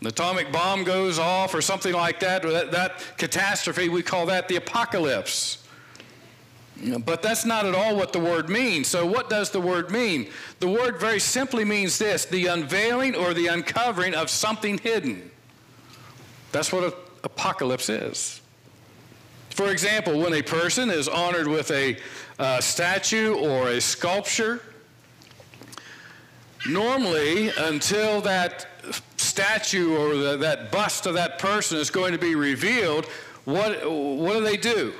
An 0.00 0.06
atomic 0.06 0.50
bomb 0.50 0.84
goes 0.84 1.18
off 1.18 1.54
or 1.54 1.60
something 1.60 1.92
like 1.92 2.20
that, 2.20 2.42
that, 2.42 2.70
that 2.70 3.04
catastrophe, 3.18 3.90
we 3.90 4.02
call 4.02 4.24
that 4.26 4.48
the 4.48 4.56
apocalypse. 4.56 5.64
But 7.04 7.22
that's 7.22 7.44
not 7.44 7.66
at 7.66 7.74
all 7.74 7.94
what 7.94 8.14
the 8.14 8.20
word 8.20 8.48
means. 8.48 8.86
So, 8.86 9.04
what 9.04 9.28
does 9.28 9.50
the 9.50 9.60
word 9.60 9.90
mean? 9.90 10.30
The 10.60 10.68
word 10.68 10.98
very 10.98 11.20
simply 11.20 11.64
means 11.64 11.98
this 11.98 12.24
the 12.24 12.46
unveiling 12.46 13.14
or 13.14 13.34
the 13.34 13.48
uncovering 13.48 14.14
of 14.14 14.30
something 14.30 14.78
hidden. 14.78 15.30
That's 16.56 16.72
what 16.72 16.84
an 16.84 16.92
apocalypse 17.22 17.90
is. 17.90 18.40
For 19.50 19.70
example, 19.70 20.18
when 20.18 20.32
a 20.32 20.40
person 20.40 20.88
is 20.88 21.06
honored 21.06 21.46
with 21.46 21.70
a 21.70 21.98
uh, 22.38 22.62
statue 22.62 23.34
or 23.34 23.68
a 23.68 23.80
sculpture, 23.80 24.62
normally 26.66 27.50
until 27.58 28.22
that 28.22 28.68
statue 29.18 29.94
or 29.94 30.16
the, 30.16 30.38
that 30.38 30.72
bust 30.72 31.04
of 31.04 31.12
that 31.12 31.38
person 31.38 31.76
is 31.76 31.90
going 31.90 32.12
to 32.12 32.18
be 32.18 32.34
revealed, 32.34 33.04
what, 33.44 33.90
what 33.90 34.32
do 34.32 34.40
they 34.40 34.56
do? 34.56 34.94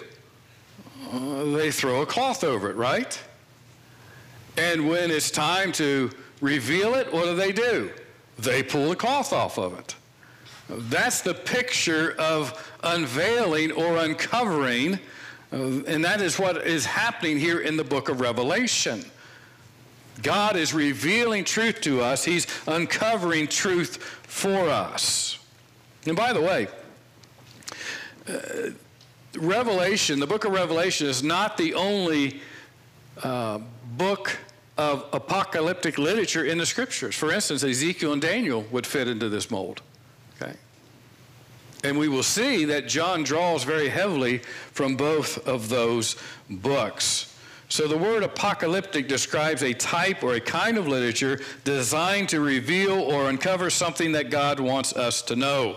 Uh, 1.10 1.44
they 1.56 1.70
throw 1.70 2.02
a 2.02 2.06
cloth 2.06 2.44
over 2.44 2.68
it, 2.68 2.76
right? 2.76 3.18
And 4.58 4.90
when 4.90 5.10
it's 5.10 5.30
time 5.30 5.72
to 5.72 6.10
reveal 6.42 6.96
it, 6.96 7.10
what 7.10 7.24
do 7.24 7.34
they 7.34 7.52
do? 7.52 7.92
They 8.38 8.62
pull 8.62 8.90
the 8.90 8.96
cloth 8.96 9.32
off 9.32 9.58
of 9.58 9.78
it. 9.78 9.94
That's 10.68 11.20
the 11.20 11.34
picture 11.34 12.14
of 12.18 12.72
unveiling 12.82 13.72
or 13.72 13.98
uncovering, 13.98 14.94
uh, 15.52 15.56
and 15.86 16.04
that 16.04 16.20
is 16.20 16.38
what 16.38 16.66
is 16.66 16.84
happening 16.84 17.38
here 17.38 17.60
in 17.60 17.76
the 17.76 17.84
book 17.84 18.08
of 18.08 18.20
Revelation. 18.20 19.04
God 20.22 20.56
is 20.56 20.74
revealing 20.74 21.44
truth 21.44 21.80
to 21.82 22.00
us, 22.00 22.24
He's 22.24 22.46
uncovering 22.66 23.46
truth 23.46 24.02
for 24.22 24.68
us. 24.68 25.38
And 26.06 26.16
by 26.16 26.32
the 26.32 26.40
way, 26.40 26.68
uh, 28.28 28.70
Revelation, 29.38 30.18
the 30.18 30.26
book 30.26 30.44
of 30.44 30.52
Revelation, 30.52 31.06
is 31.06 31.22
not 31.22 31.56
the 31.56 31.74
only 31.74 32.40
uh, 33.22 33.58
book 33.96 34.36
of 34.78 35.06
apocalyptic 35.12 35.98
literature 35.98 36.44
in 36.44 36.58
the 36.58 36.66
scriptures. 36.66 37.14
For 37.14 37.32
instance, 37.32 37.62
Ezekiel 37.62 38.12
and 38.12 38.22
Daniel 38.22 38.62
would 38.70 38.86
fit 38.86 39.08
into 39.08 39.28
this 39.28 39.50
mold. 39.50 39.82
Okay? 40.40 40.52
And 41.84 41.98
we 41.98 42.08
will 42.08 42.22
see 42.22 42.64
that 42.66 42.88
John 42.88 43.22
draws 43.22 43.64
very 43.64 43.88
heavily 43.88 44.38
from 44.72 44.96
both 44.96 45.46
of 45.46 45.68
those 45.68 46.16
books. 46.50 47.32
So 47.68 47.88
the 47.88 47.98
word 47.98 48.22
apocalyptic 48.22 49.08
describes 49.08 49.62
a 49.62 49.72
type 49.72 50.22
or 50.22 50.34
a 50.34 50.40
kind 50.40 50.78
of 50.78 50.86
literature 50.86 51.40
designed 51.64 52.28
to 52.28 52.40
reveal 52.40 53.00
or 53.00 53.28
uncover 53.28 53.70
something 53.70 54.12
that 54.12 54.30
God 54.30 54.60
wants 54.60 54.94
us 54.94 55.20
to 55.22 55.36
know. 55.36 55.76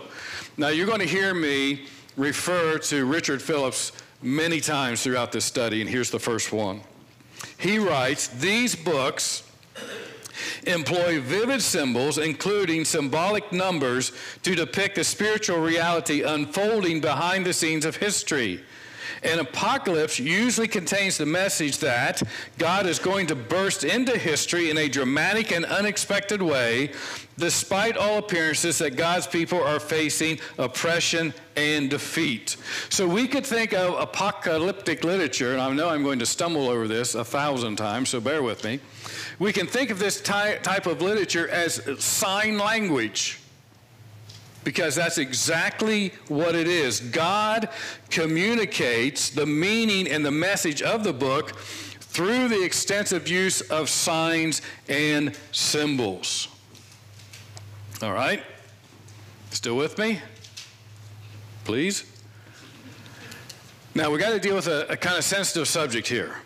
Now, 0.56 0.68
you're 0.68 0.86
going 0.86 1.00
to 1.00 1.06
hear 1.06 1.34
me 1.34 1.86
refer 2.16 2.78
to 2.78 3.06
Richard 3.06 3.42
Phillips 3.42 3.92
many 4.22 4.60
times 4.60 5.02
throughout 5.02 5.32
this 5.32 5.44
study, 5.44 5.80
and 5.80 5.90
here's 5.90 6.10
the 6.10 6.18
first 6.18 6.52
one. 6.52 6.80
He 7.58 7.78
writes, 7.78 8.28
These 8.28 8.76
books 8.76 9.49
employ 10.66 11.20
vivid 11.20 11.62
symbols, 11.62 12.18
including 12.18 12.84
symbolic 12.84 13.52
numbers, 13.52 14.12
to 14.42 14.54
depict 14.54 14.96
the 14.96 15.04
spiritual 15.04 15.58
reality 15.58 16.22
unfolding 16.22 17.00
behind 17.00 17.46
the 17.46 17.52
scenes 17.52 17.84
of 17.84 17.96
history. 17.96 18.62
An 19.22 19.38
apocalypse 19.38 20.18
usually 20.18 20.68
contains 20.68 21.18
the 21.18 21.26
message 21.26 21.78
that 21.78 22.22
God 22.58 22.86
is 22.86 22.98
going 22.98 23.26
to 23.26 23.34
burst 23.34 23.84
into 23.84 24.16
history 24.16 24.70
in 24.70 24.78
a 24.78 24.88
dramatic 24.88 25.52
and 25.52 25.64
unexpected 25.64 26.40
way, 26.40 26.92
despite 27.36 27.96
all 27.96 28.18
appearances 28.18 28.78
that 28.78 28.96
God's 28.96 29.26
people 29.26 29.62
are 29.62 29.80
facing 29.80 30.38
oppression 30.58 31.34
and 31.56 31.90
defeat. 31.90 32.56
So 32.88 33.06
we 33.06 33.28
could 33.28 33.44
think 33.44 33.74
of 33.74 33.94
apocalyptic 34.00 35.04
literature, 35.04 35.52
and 35.52 35.60
I 35.60 35.70
know 35.72 35.90
I'm 35.90 36.02
going 36.02 36.20
to 36.20 36.26
stumble 36.26 36.68
over 36.68 36.88
this 36.88 37.14
a 37.14 37.24
thousand 37.24 37.76
times, 37.76 38.08
so 38.08 38.20
bear 38.20 38.42
with 38.42 38.64
me. 38.64 38.80
We 39.38 39.52
can 39.52 39.66
think 39.66 39.90
of 39.90 39.98
this 39.98 40.20
ty- 40.20 40.56
type 40.56 40.86
of 40.86 41.02
literature 41.02 41.48
as 41.48 41.82
sign 42.02 42.58
language 42.58 43.38
because 44.64 44.94
that's 44.94 45.18
exactly 45.18 46.12
what 46.28 46.54
it 46.54 46.66
is. 46.66 47.00
God 47.00 47.68
communicates 48.10 49.30
the 49.30 49.46
meaning 49.46 50.08
and 50.08 50.24
the 50.24 50.30
message 50.30 50.82
of 50.82 51.04
the 51.04 51.12
book 51.12 51.56
through 51.56 52.48
the 52.48 52.62
extensive 52.62 53.28
use 53.28 53.60
of 53.62 53.88
signs 53.88 54.62
and 54.88 55.36
symbols. 55.52 56.48
All 58.02 58.12
right? 58.12 58.42
Still 59.50 59.76
with 59.76 59.98
me? 59.98 60.20
Please? 61.64 62.04
Now, 63.94 64.10
we 64.10 64.18
got 64.18 64.30
to 64.30 64.38
deal 64.38 64.54
with 64.54 64.68
a, 64.68 64.86
a 64.92 64.96
kind 64.96 65.16
of 65.18 65.24
sensitive 65.24 65.66
subject 65.68 66.06
here. 66.08 66.36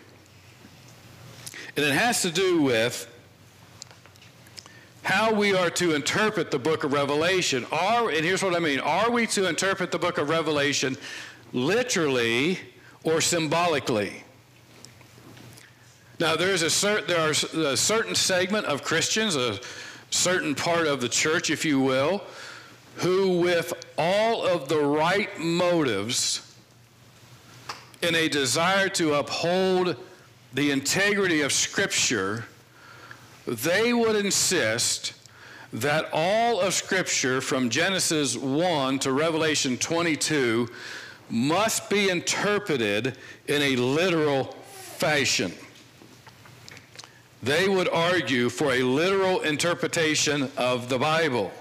And 1.75 1.85
it 1.85 1.93
has 1.93 2.21
to 2.21 2.31
do 2.31 2.61
with 2.61 3.07
how 5.05 5.31
we 5.31 5.53
are 5.53 5.69
to 5.69 5.93
interpret 5.93 6.49
the 6.49 6.57
book 6.57 6.83
of 6.83 6.91
Revelation. 6.91 7.63
Are, 7.71 8.09
and 8.09 8.25
here's 8.25 8.41
what 8.41 8.55
I 8.55 8.59
mean 8.59 8.79
are 8.79 9.11
we 9.11 9.27
to 9.27 9.47
interpret 9.47 9.91
the 9.91 9.99
book 9.99 10.17
of 10.17 10.29
Revelation 10.29 10.97
literally 11.53 12.57
or 13.03 13.21
symbolically? 13.21 14.23
Now, 16.19 16.35
there's 16.35 16.63
a 16.63 16.67
cert, 16.67 17.05
there 17.05 17.19
are 17.19 17.69
a 17.71 17.77
certain 17.77 18.15
segment 18.15 18.65
of 18.65 18.83
Christians, 18.83 19.35
a 19.35 19.59
certain 20.09 20.55
part 20.55 20.87
of 20.87 21.01
the 21.01 21.09
church, 21.09 21.51
if 21.51 21.63
you 21.63 21.79
will, 21.79 22.23
who, 22.95 23.41
with 23.41 23.73
all 23.99 24.43
of 24.43 24.69
the 24.69 24.79
right 24.79 25.29
motives, 25.37 26.55
in 28.01 28.15
a 28.15 28.27
desire 28.27 28.89
to 28.89 29.15
uphold 29.15 29.97
the 30.55 30.71
integrity 30.71 31.41
of 31.41 31.53
Scripture, 31.53 32.45
they 33.47 33.93
would 33.93 34.15
insist 34.15 35.13
that 35.73 36.09
all 36.13 36.61
of 36.61 36.73
Scripture 36.73 37.41
from 37.41 37.69
Genesis 37.69 38.37
1 38.37 38.99
to 38.99 39.11
Revelation 39.11 39.77
22 39.77 40.67
must 41.29 41.89
be 41.89 42.09
interpreted 42.09 43.17
in 43.47 43.61
a 43.61 43.75
literal 43.75 44.45
fashion. 44.71 45.51
They 47.43 47.67
would 47.67 47.89
argue 47.89 48.49
for 48.49 48.73
a 48.73 48.83
literal 48.83 49.41
interpretation 49.41 50.49
of 50.57 50.89
the 50.89 50.97
Bible. 50.97 51.51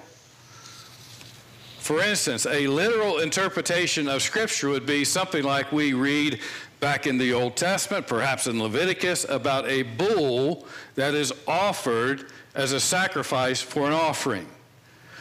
For 1.84 2.00
instance, 2.00 2.46
a 2.46 2.66
literal 2.66 3.18
interpretation 3.18 4.08
of 4.08 4.22
Scripture 4.22 4.70
would 4.70 4.86
be 4.86 5.04
something 5.04 5.44
like 5.44 5.70
we 5.70 5.92
read 5.92 6.40
back 6.84 7.06
in 7.06 7.16
the 7.16 7.32
Old 7.32 7.56
Testament, 7.56 8.06
perhaps 8.06 8.46
in 8.46 8.62
Leviticus, 8.62 9.24
about 9.30 9.66
a 9.66 9.84
bull 9.84 10.66
that 10.96 11.14
is 11.14 11.32
offered 11.48 12.26
as 12.54 12.72
a 12.72 12.78
sacrifice 12.78 13.62
for 13.62 13.86
an 13.86 13.94
offering. 13.94 14.46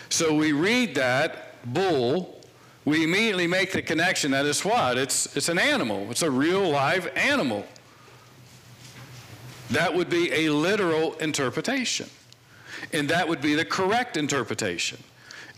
So 0.09 0.35
we 0.35 0.51
read 0.51 0.93
that 0.95 1.55
bull, 1.73 2.41
we 2.83 3.05
immediately 3.05 3.47
make 3.47 3.71
the 3.71 3.81
connection 3.81 4.31
that 4.31 4.45
it's 4.45 4.65
what? 4.65 4.97
It's, 4.97 5.37
it's 5.37 5.47
an 5.47 5.57
animal, 5.57 6.11
it's 6.11 6.21
a 6.21 6.29
real 6.29 6.69
live 6.69 7.07
animal. 7.15 7.65
That 9.69 9.93
would 9.93 10.09
be 10.09 10.33
a 10.33 10.49
literal 10.49 11.13
interpretation. 11.13 12.09
And 12.91 13.07
that 13.07 13.25
would 13.25 13.39
be 13.39 13.55
the 13.55 13.63
correct 13.63 14.17
interpretation. 14.17 15.01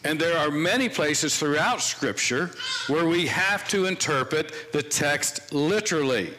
And 0.06 0.22
there 0.22 0.38
are 0.38 0.52
many 0.52 0.88
places 0.88 1.40
throughout 1.40 1.82
Scripture 1.82 2.52
where 2.88 3.08
we 3.08 3.26
have 3.26 3.68
to 3.70 3.86
interpret 3.88 4.72
the 4.72 4.84
text 4.84 5.52
literally. 5.52 6.32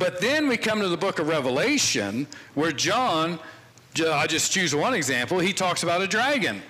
But 0.00 0.20
then 0.20 0.48
we 0.48 0.56
come 0.56 0.80
to 0.80 0.88
the 0.88 0.96
book 0.96 1.20
of 1.20 1.28
Revelation 1.28 2.26
where 2.54 2.72
John, 2.72 3.38
I 4.04 4.26
just 4.26 4.50
choose 4.50 4.74
one 4.74 4.94
example, 4.94 5.38
he 5.38 5.52
talks 5.52 5.84
about 5.84 6.02
a 6.02 6.08
dragon. 6.08 6.60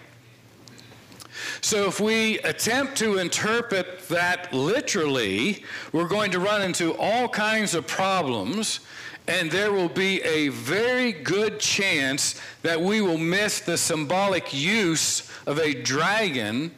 So 1.63 1.87
if 1.87 1.99
we 1.99 2.41
attempt 2.41 2.99
to 2.99 3.17
interpret 3.17 4.07
that 4.11 4.53
literally, 4.53 5.65
we're 5.93 6.09
going 6.09 6.31
to 6.33 6.41
run 6.41 6.61
into 6.61 6.95
all 6.99 7.27
kinds 7.27 7.75
of 7.75 7.87
problems 7.87 8.81
and 9.29 9.51
there 9.51 9.73
will 9.73 9.89
be 9.89 10.21
a 10.23 10.49
very 10.49 11.13
good 11.13 11.61
chance 11.61 12.41
that 12.63 12.81
we 12.81 13.01
will 13.01 13.19
miss 13.19 13.61
the 13.61 13.79
symbolic 13.79 14.53
use 14.53 15.32
of 15.47 15.59
a 15.59 15.75
dragon 15.75 16.73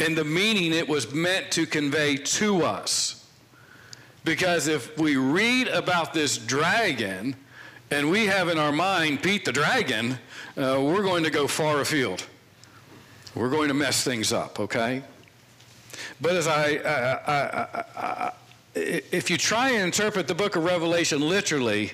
and 0.00 0.16
the 0.16 0.24
meaning 0.24 0.72
it 0.72 0.88
was 0.88 1.12
meant 1.12 1.50
to 1.52 1.66
convey 1.66 2.16
to 2.16 2.62
us. 2.62 3.28
Because 4.24 4.68
if 4.68 4.96
we 4.98 5.16
read 5.16 5.68
about 5.68 6.14
this 6.14 6.38
dragon 6.38 7.36
and 7.90 8.10
we 8.10 8.26
have 8.26 8.48
in 8.48 8.58
our 8.58 8.72
mind 8.72 9.22
Pete 9.22 9.44
the 9.44 9.52
dragon, 9.52 10.18
uh, 10.56 10.80
we're 10.80 11.02
going 11.02 11.24
to 11.24 11.30
go 11.30 11.46
far 11.46 11.80
afield. 11.80 12.26
We're 13.34 13.50
going 13.50 13.68
to 13.68 13.74
mess 13.74 14.04
things 14.04 14.32
up, 14.32 14.60
okay? 14.60 15.02
But 16.20 16.36
as 16.36 16.46
I, 16.46 16.74
I, 16.76 17.84
I, 17.96 18.32
if 18.74 19.30
you 19.30 19.36
try 19.36 19.70
and 19.70 19.84
interpret 19.84 20.28
the 20.28 20.34
book 20.34 20.56
of 20.56 20.64
Revelation 20.64 21.20
literally, 21.20 21.92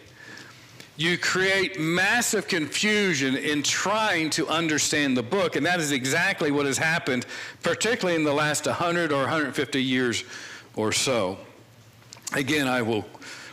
you 0.99 1.17
create 1.17 1.79
massive 1.79 2.49
confusion 2.49 3.37
in 3.37 3.63
trying 3.63 4.29
to 4.31 4.49
understand 4.49 5.17
the 5.17 5.23
book. 5.23 5.55
And 5.55 5.65
that 5.65 5.79
is 5.79 5.93
exactly 5.93 6.51
what 6.51 6.67
has 6.67 6.77
happened, 6.77 7.25
particularly 7.63 8.17
in 8.17 8.25
the 8.25 8.35
last 8.35 8.67
100 8.67 9.13
or 9.13 9.21
150 9.21 9.83
years 9.83 10.25
or 10.75 10.91
so. 10.91 11.39
Again, 12.35 12.67
I 12.67 12.83
will 12.83 13.07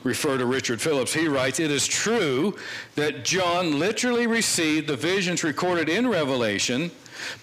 refer 0.03 0.39
to 0.39 0.45
Richard 0.47 0.81
Phillips. 0.81 1.13
He 1.13 1.27
writes, 1.27 1.59
It 1.59 1.69
is 1.69 1.85
true 1.85 2.57
that 2.95 3.23
John 3.23 3.77
literally 3.77 4.25
received 4.25 4.87
the 4.87 4.97
visions 4.97 5.43
recorded 5.43 5.87
in 5.87 6.07
Revelation, 6.07 6.89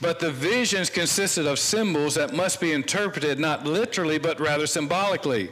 but 0.01 0.19
the 0.19 0.33
visions 0.33 0.91
consisted 0.91 1.47
of 1.47 1.61
symbols 1.61 2.17
that 2.17 2.35
must 2.35 2.61
be 2.61 2.73
interpreted 2.73 3.39
not 3.39 3.67
literally, 3.67 4.19
but 4.19 4.41
rather 4.41 4.67
symbolically. 4.67 5.51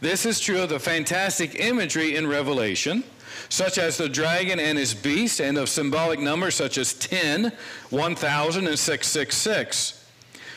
This 0.00 0.24
is 0.24 0.40
true 0.40 0.62
of 0.62 0.70
the 0.70 0.80
fantastic 0.80 1.60
imagery 1.60 2.16
in 2.16 2.26
Revelation 2.26 3.04
such 3.48 3.78
as 3.78 3.96
the 3.96 4.08
dragon 4.08 4.58
and 4.58 4.78
his 4.78 4.94
beast, 4.94 5.40
and 5.40 5.58
of 5.58 5.68
symbolic 5.68 6.20
numbers 6.20 6.54
such 6.54 6.78
as 6.78 6.94
10, 6.94 7.52
1000, 7.90 8.66
and 8.66 8.78
666. 8.78 10.00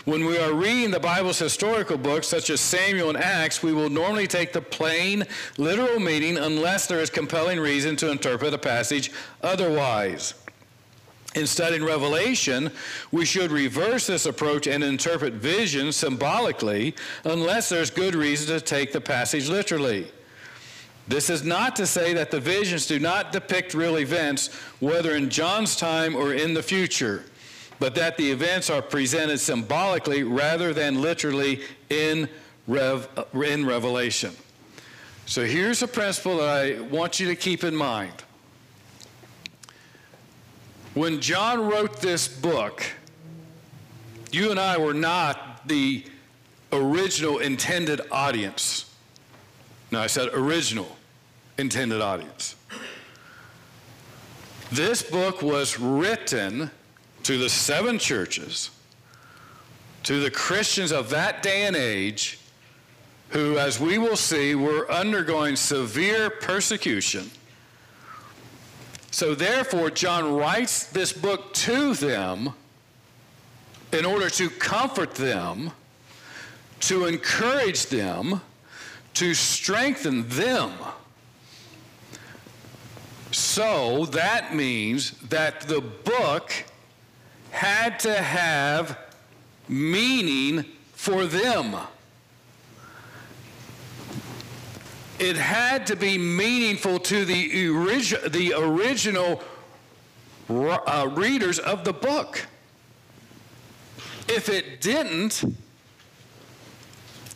When 0.06 0.26
we 0.26 0.38
are 0.38 0.54
reading 0.54 0.92
the 0.92 1.00
Bible's 1.00 1.40
historical 1.40 1.98
books, 1.98 2.28
such 2.28 2.50
as 2.50 2.60
Samuel 2.60 3.08
and 3.10 3.18
Acts, 3.18 3.64
we 3.64 3.72
will 3.72 3.90
normally 3.90 4.28
take 4.28 4.52
the 4.52 4.62
plain, 4.62 5.24
literal 5.58 5.98
meaning 5.98 6.38
unless 6.38 6.88
there 6.88 7.00
is 7.00 7.10
compelling 7.10 7.58
reason 7.58 7.96
to 7.98 8.12
interpret 8.12 8.54
a 8.54 8.58
passage 8.58 9.12
otherwise. 9.42 10.34
In 11.36 11.48
studying 11.48 11.86
Revelation, 11.86 12.70
we 13.12 13.24
should 13.24 13.50
reverse 13.50 14.06
this 14.06 14.26
approach 14.26 14.68
and 14.68 14.84
interpret 14.84 15.34
vision 15.34 15.92
symbolically 15.92 16.96
unless 17.24 17.70
there's 17.70 17.90
good 17.90 18.14
reason 18.14 18.48
to 18.48 18.64
take 18.64 18.92
the 18.92 19.02
passage 19.02 19.48
literally. 19.48 20.12
This 21.08 21.30
is 21.30 21.44
not 21.44 21.76
to 21.76 21.86
say 21.86 22.14
that 22.14 22.32
the 22.32 22.40
visions 22.40 22.88
do 22.88 23.00
not 23.00 23.32
depict 23.32 23.74
real 23.74 23.98
events, 23.98 24.54
whether 24.80 25.16
in 25.16 25.30
John's 25.30 25.76
time 25.76 26.16
or 26.16 26.34
in 26.34 26.54
the 26.54 26.64
future, 26.64 27.26
but 27.80 27.94
that 27.96 28.16
the 28.18 28.32
events 28.32 28.70
are 28.70 28.82
presented 28.82 29.40
symbolically 29.40 30.24
rather 30.24 30.74
than 30.74 31.02
literally 31.02 31.62
in, 31.90 32.30
Rev, 32.68 33.10
in 33.34 33.66
Revelation. 33.66 34.34
So 35.26 35.46
here's 35.46 35.82
a 35.82 35.88
principle 35.88 36.38
that 36.38 36.50
I 36.50 36.82
want 36.82 37.20
you 37.20 37.28
to 37.28 37.36
keep 37.36 37.64
in 37.64 37.76
mind. 37.76 38.24
When 40.94 41.22
John 41.22 41.68
wrote 41.68 42.02
this 42.02 42.28
book, 42.28 42.84
you 44.32 44.52
and 44.52 44.60
I 44.60 44.78
were 44.78 44.94
not 44.94 45.68
the 45.68 46.06
original 46.72 47.40
intended 47.40 48.02
audience. 48.12 48.93
Now, 49.94 50.02
I 50.02 50.08
said 50.08 50.30
original 50.34 50.98
intended 51.60 52.02
audience. 52.02 52.56
This 54.72 55.04
book 55.04 55.44
was 55.44 55.80
written 55.80 56.72
to 57.22 57.38
the 57.38 57.48
seven 57.48 58.00
churches, 58.00 58.72
to 60.02 60.20
the 60.20 60.32
Christians 60.32 60.92
of 60.92 61.12
that 61.12 61.44
day 61.44 61.68
and 61.68 61.76
age, 61.76 62.40
who, 63.30 63.60
as 63.60 63.80
we 63.80 64.00
will 64.00 64.16
see, 64.16 64.56
were 64.56 64.92
undergoing 64.92 65.56
severe 65.56 66.32
persecution. 66.32 67.30
So, 69.12 69.36
therefore, 69.36 69.92
John 69.92 70.34
writes 70.34 70.88
this 70.88 71.14
book 71.14 71.54
to 71.54 71.94
them 71.94 72.54
in 73.92 74.06
order 74.06 74.32
to 74.32 74.50
comfort 74.50 75.14
them, 75.14 75.70
to 76.80 77.06
encourage 77.06 77.86
them 77.86 78.42
to 79.16 79.34
strengthen 79.34 80.28
them. 80.30 80.72
So 83.32 84.06
that 84.08 84.56
means 84.56 85.12
that 85.30 85.62
the 85.62 85.82
book 85.82 86.52
had 87.52 88.00
to 88.02 88.14
have 88.14 88.98
meaning 89.68 90.66
for 90.94 91.26
them. 91.26 91.76
It 95.20 95.38
had 95.38 95.88
to 95.88 95.96
be 95.96 96.18
meaningful 96.18 97.00
to 97.00 97.26
the, 97.26 97.68
the 98.30 98.54
original 98.54 99.42
uh, 100.50 101.10
readers 101.12 101.60
of 101.60 101.84
the 101.84 101.94
book. 101.94 102.46
If 104.28 104.50
it 104.50 104.82
didn't, 104.82 105.44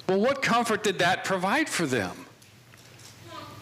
well, 0.07 0.19
what 0.19 0.41
comfort 0.41 0.83
did 0.83 0.99
that 0.99 1.23
provide 1.23 1.67
for 1.67 1.85
them? 1.85 2.25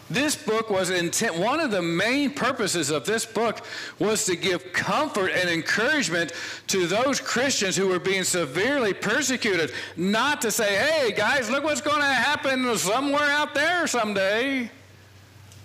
This 0.08 0.36
book 0.36 0.70
was 0.70 0.90
intent, 0.90 1.36
one 1.36 1.58
of 1.58 1.72
the 1.72 1.82
main 1.82 2.30
purposes 2.30 2.90
of 2.90 3.06
this 3.06 3.26
book 3.26 3.62
was 3.98 4.24
to 4.26 4.36
give 4.36 4.72
comfort 4.72 5.30
and 5.30 5.50
encouragement 5.50 6.32
to 6.68 6.86
those 6.86 7.20
Christians 7.20 7.76
who 7.76 7.88
were 7.88 7.98
being 7.98 8.22
severely 8.22 8.94
persecuted. 8.94 9.72
Not 9.96 10.40
to 10.42 10.52
say, 10.52 10.76
hey, 10.76 11.10
guys, 11.10 11.50
look 11.50 11.64
what's 11.64 11.80
going 11.80 12.00
to 12.00 12.06
happen 12.06 12.76
somewhere 12.78 13.28
out 13.28 13.52
there 13.52 13.88
someday. 13.88 14.70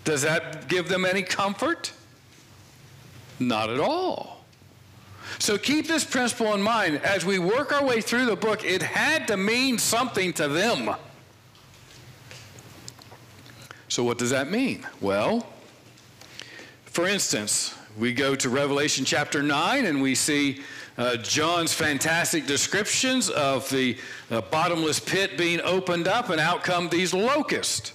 Does 0.06 0.24
that 0.24 0.68
give 0.68 0.90
them 0.90 1.06
any 1.06 1.22
comfort? 1.22 1.92
Not 3.40 3.70
at 3.70 3.80
all. 3.80 4.41
So 5.40 5.58
keep 5.58 5.88
this 5.88 6.04
principle 6.04 6.54
in 6.54 6.62
mind. 6.62 6.98
As 6.98 7.26
we 7.26 7.40
work 7.40 7.72
our 7.72 7.86
way 7.86 8.02
through 8.02 8.26
the 8.26 8.36
book, 8.36 8.64
it 8.64 8.82
had 8.82 9.28
to 9.28 9.38
mean 9.38 9.78
something 9.78 10.34
to 10.34 10.48
them. 10.48 10.96
So, 13.88 14.04
what 14.04 14.18
does 14.18 14.30
that 14.30 14.50
mean? 14.50 14.88
Well, 15.02 15.46
for 16.86 17.08
instance, 17.08 17.76
we 17.98 18.14
go 18.14 18.36
to 18.36 18.50
Revelation 18.50 19.04
chapter 19.04 19.44
9 19.44 19.86
and 19.86 20.02
we 20.02 20.16
see 20.16 20.62
uh, 20.98 21.18
John's 21.18 21.74
fantastic 21.74 22.46
descriptions 22.46 23.30
of 23.30 23.70
the 23.70 23.98
uh, 24.30 24.42
bottomless 24.42 25.00
pit 25.00 25.38
being 25.38 25.60
opened 25.62 26.08
up, 26.08 26.30
and 26.30 26.40
out 26.40 26.64
come 26.64 26.90
these 26.90 27.14
locusts. 27.14 27.94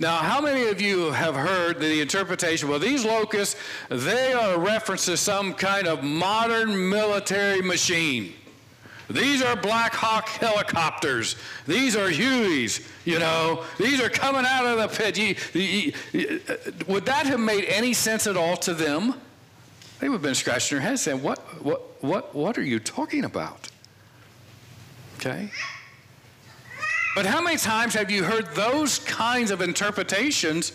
Now, 0.00 0.16
how 0.16 0.40
many 0.40 0.66
of 0.68 0.80
you 0.80 1.12
have 1.12 1.36
heard 1.36 1.78
the 1.78 2.00
interpretation? 2.00 2.70
Well, 2.70 2.78
these 2.78 3.04
locusts, 3.04 3.54
they 3.90 4.32
are 4.32 4.54
a 4.54 4.58
reference 4.58 5.04
to 5.04 5.16
some 5.18 5.52
kind 5.52 5.86
of 5.86 6.02
modern 6.02 6.88
military 6.88 7.60
machine. 7.60 8.32
These 9.10 9.42
are 9.42 9.54
Black 9.56 9.92
Hawk 9.92 10.28
helicopters. 10.28 11.36
These 11.66 11.96
are 11.96 12.08
Hueys, 12.08 12.88
you 13.04 13.18
know. 13.18 13.64
These 13.76 14.00
are 14.00 14.08
coming 14.08 14.46
out 14.46 14.64
of 14.64 14.78
the 14.78 14.88
pit. 14.88 15.18
You, 15.54 15.92
uh, 16.48 16.70
would 16.86 17.04
that 17.04 17.26
have 17.26 17.40
made 17.40 17.66
any 17.66 17.92
sense 17.92 18.26
at 18.26 18.38
all 18.38 18.56
to 18.58 18.72
them? 18.72 19.14
They 19.98 20.08
would 20.08 20.14
have 20.14 20.22
been 20.22 20.34
scratching 20.34 20.78
their 20.78 20.86
heads 20.88 21.02
saying, 21.02 21.22
what, 21.22 21.40
what, 21.62 22.02
what, 22.02 22.34
what 22.34 22.56
are 22.56 22.62
you 22.62 22.78
talking 22.78 23.26
about? 23.26 23.68
Okay? 25.18 25.50
But 27.14 27.26
how 27.26 27.42
many 27.42 27.56
times 27.56 27.94
have 27.94 28.10
you 28.10 28.22
heard 28.22 28.46
those 28.54 29.00
kinds 29.00 29.50
of 29.50 29.60
interpretations 29.60 30.72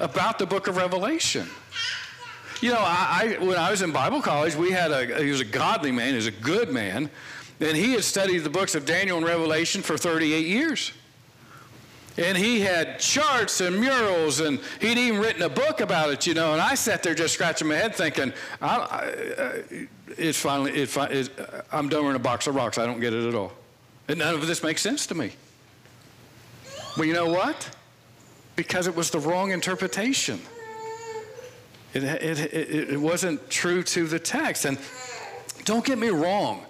about 0.00 0.38
the 0.38 0.46
book 0.46 0.68
of 0.68 0.76
Revelation? 0.76 1.48
You 2.60 2.72
know, 2.72 2.80
I, 2.80 3.36
I, 3.40 3.44
when 3.44 3.56
I 3.56 3.70
was 3.70 3.82
in 3.82 3.92
Bible 3.92 4.20
college, 4.20 4.54
we 4.54 4.70
had 4.70 4.90
a, 4.90 5.22
he 5.22 5.30
was 5.30 5.40
a 5.40 5.44
godly 5.44 5.92
man, 5.92 6.10
he 6.10 6.16
was 6.16 6.26
a 6.26 6.32
good 6.32 6.70
man, 6.70 7.08
and 7.60 7.76
he 7.76 7.92
had 7.92 8.04
studied 8.04 8.38
the 8.38 8.50
books 8.50 8.74
of 8.74 8.84
Daniel 8.84 9.16
and 9.16 9.26
Revelation 9.26 9.80
for 9.80 9.96
38 9.96 10.46
years. 10.46 10.92
And 12.18 12.36
he 12.36 12.60
had 12.60 12.98
charts 12.98 13.60
and 13.60 13.78
murals, 13.78 14.40
and 14.40 14.58
he'd 14.80 14.98
even 14.98 15.20
written 15.20 15.42
a 15.42 15.48
book 15.48 15.80
about 15.80 16.10
it, 16.10 16.26
you 16.26 16.34
know. 16.34 16.52
And 16.52 16.60
I 16.60 16.74
sat 16.74 17.02
there 17.04 17.14
just 17.14 17.34
scratching 17.34 17.68
my 17.68 17.76
head 17.76 17.94
thinking, 17.94 18.32
I, 18.60 18.76
I, 18.76 19.40
uh, 19.40 19.62
it's 20.18 20.38
finally, 20.38 20.72
it, 20.72 20.96
it, 20.96 21.30
I'm 21.70 21.88
done 21.88 22.06
with 22.06 22.16
a 22.16 22.20
box 22.20 22.48
of 22.48 22.56
rocks. 22.56 22.76
I 22.76 22.86
don't 22.86 22.98
get 22.98 23.14
it 23.14 23.26
at 23.26 23.36
all. 23.36 23.52
And 24.08 24.18
none 24.18 24.34
of 24.34 24.44
this 24.48 24.64
makes 24.64 24.82
sense 24.82 25.06
to 25.06 25.14
me. 25.14 25.30
Well, 26.98 27.06
you 27.06 27.14
know 27.14 27.30
what? 27.30 27.70
Because 28.56 28.88
it 28.88 28.96
was 28.96 29.10
the 29.10 29.20
wrong 29.20 29.52
interpretation. 29.52 30.40
It, 31.94 32.02
it, 32.02 32.40
it, 32.52 32.90
it 32.90 33.00
wasn't 33.00 33.48
true 33.48 33.84
to 33.84 34.08
the 34.08 34.18
text. 34.18 34.64
And 34.64 34.78
don't 35.62 35.84
get 35.84 35.96
me 35.96 36.08
wrong. 36.08 36.66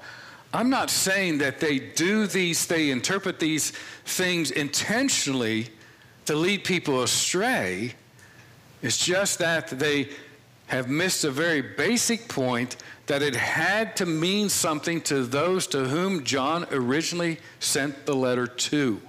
I'm 0.52 0.68
not 0.68 0.90
saying 0.90 1.38
that 1.38 1.60
they 1.60 1.78
do 1.78 2.26
these, 2.26 2.66
they 2.66 2.90
interpret 2.90 3.40
these 3.40 3.70
things 4.04 4.50
intentionally 4.50 5.68
to 6.26 6.36
lead 6.36 6.62
people 6.62 7.02
astray. 7.02 7.94
It's 8.82 9.02
just 9.02 9.38
that 9.38 9.68
they 9.68 10.10
have 10.66 10.90
missed 10.90 11.24
a 11.24 11.30
very 11.30 11.62
basic 11.62 12.28
point 12.28 12.76
that 13.06 13.22
it 13.22 13.34
had 13.34 13.96
to 13.96 14.04
mean 14.04 14.50
something 14.50 15.00
to 15.00 15.24
those 15.24 15.66
to 15.68 15.86
whom 15.86 16.22
John 16.22 16.66
originally 16.70 17.38
sent 17.60 18.04
the 18.04 18.14
letter 18.14 18.46
to. 18.46 19.00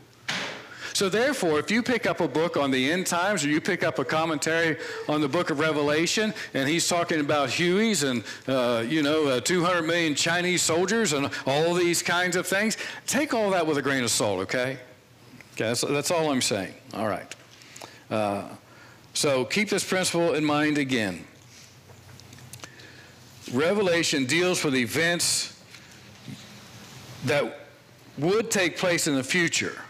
So, 0.99 1.07
therefore, 1.07 1.59
if 1.59 1.71
you 1.71 1.81
pick 1.81 2.05
up 2.05 2.19
a 2.19 2.27
book 2.27 2.57
on 2.57 2.71
the 2.71 2.91
end 2.91 3.07
times 3.07 3.45
or 3.45 3.47
you 3.47 3.61
pick 3.61 3.85
up 3.85 3.99
a 3.99 4.03
commentary 4.03 4.75
on 5.07 5.21
the 5.21 5.29
book 5.29 5.49
of 5.49 5.57
Revelation 5.57 6.33
and 6.53 6.67
he's 6.67 6.89
talking 6.89 7.21
about 7.21 7.47
Hueys 7.47 8.03
and, 8.03 8.21
uh, 8.49 8.81
you 8.81 9.01
know, 9.01 9.27
uh, 9.27 9.39
200 9.39 9.83
million 9.83 10.13
Chinese 10.13 10.61
soldiers 10.61 11.13
and 11.13 11.31
all 11.45 11.73
these 11.73 12.03
kinds 12.03 12.35
of 12.35 12.45
things, 12.45 12.75
take 13.07 13.33
all 13.33 13.49
that 13.51 13.65
with 13.65 13.77
a 13.77 13.81
grain 13.81 14.03
of 14.03 14.11
salt, 14.11 14.41
okay? 14.41 14.77
Okay, 15.53 15.67
that's, 15.69 15.79
that's 15.79 16.11
all 16.11 16.29
I'm 16.31 16.41
saying. 16.41 16.73
All 16.93 17.07
right. 17.07 17.33
Uh, 18.11 18.49
so 19.13 19.45
keep 19.45 19.69
this 19.69 19.85
principle 19.85 20.33
in 20.33 20.43
mind 20.43 20.77
again. 20.77 21.23
Revelation 23.53 24.25
deals 24.25 24.61
with 24.65 24.75
events 24.75 25.63
that 27.23 27.69
would 28.17 28.51
take 28.51 28.77
place 28.77 29.07
in 29.07 29.15
the 29.15 29.23
future, 29.23 29.81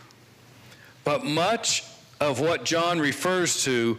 but 1.10 1.26
much 1.26 1.86
of 2.19 2.39
what 2.39 2.63
John 2.63 3.00
refers 3.00 3.63
to 3.63 3.98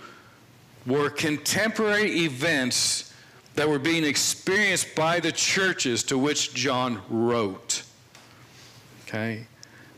were 0.86 1.10
contemporary 1.10 2.20
events 2.20 3.12
that 3.56 3.68
were 3.68 3.80
being 3.80 4.04
experienced 4.04 4.94
by 4.94 5.18
the 5.18 5.32
churches 5.32 6.04
to 6.04 6.16
which 6.16 6.54
John 6.54 7.02
wrote. 7.08 7.82
Okay? 9.02 9.44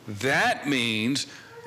That 0.09 0.66
means 0.66 1.27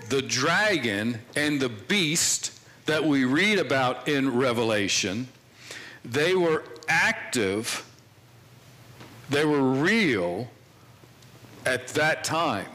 the 0.09 0.23
dragon 0.23 1.19
and 1.35 1.59
the 1.59 1.69
beast 1.69 2.59
that 2.87 3.05
we 3.05 3.23
read 3.23 3.59
about 3.59 4.07
in 4.07 4.35
Revelation, 4.35 5.27
they 6.03 6.33
were 6.33 6.63
active, 6.87 7.87
they 9.29 9.45
were 9.45 9.61
real 9.61 10.49
at 11.67 11.89
that 11.89 12.23
time. 12.23 12.71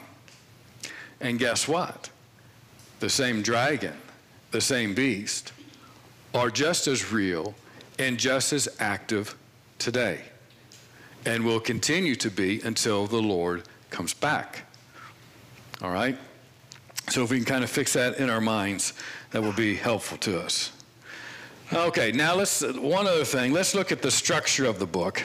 And 1.20 1.36
guess 1.36 1.66
what? 1.66 2.09
The 3.00 3.10
same 3.10 3.42
dragon, 3.42 3.96
the 4.50 4.60
same 4.60 4.94
beast, 4.94 5.52
are 6.34 6.50
just 6.50 6.86
as 6.86 7.10
real 7.10 7.54
and 7.98 8.18
just 8.18 8.52
as 8.52 8.68
active 8.78 9.36
today 9.78 10.20
and 11.26 11.44
will 11.44 11.60
continue 11.60 12.14
to 12.16 12.30
be 12.30 12.60
until 12.62 13.06
the 13.06 13.20
Lord 13.20 13.64
comes 13.90 14.14
back. 14.14 14.64
All 15.82 15.90
right? 15.90 16.16
So 17.08 17.24
if 17.24 17.30
we 17.30 17.38
can 17.38 17.44
kind 17.44 17.64
of 17.64 17.70
fix 17.70 17.92
that 17.94 18.18
in 18.18 18.30
our 18.30 18.40
minds, 18.40 18.92
that 19.32 19.42
will 19.42 19.52
be 19.52 19.74
helpful 19.74 20.18
to 20.18 20.40
us. 20.40 20.72
Okay, 21.72 22.12
now 22.12 22.34
let's, 22.34 22.62
one 22.62 23.06
other 23.06 23.24
thing, 23.24 23.52
let's 23.52 23.74
look 23.74 23.92
at 23.92 24.02
the 24.02 24.10
structure 24.10 24.64
of 24.64 24.78
the 24.78 24.86
book. 24.86 25.22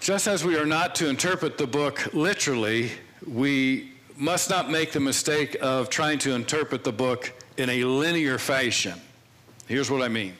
Just 0.00 0.26
as 0.26 0.44
we 0.44 0.58
are 0.58 0.66
not 0.66 0.94
to 0.96 1.08
interpret 1.08 1.56
the 1.56 1.66
book 1.66 2.12
literally, 2.12 2.90
we 3.26 3.93
must 4.16 4.50
not 4.50 4.70
make 4.70 4.92
the 4.92 5.00
mistake 5.00 5.56
of 5.60 5.90
trying 5.90 6.18
to 6.20 6.34
interpret 6.34 6.84
the 6.84 6.92
book 6.92 7.32
in 7.56 7.68
a 7.68 7.84
linear 7.84 8.38
fashion. 8.38 9.00
Here's 9.66 9.90
what 9.90 10.02
I 10.02 10.08
mean. 10.08 10.34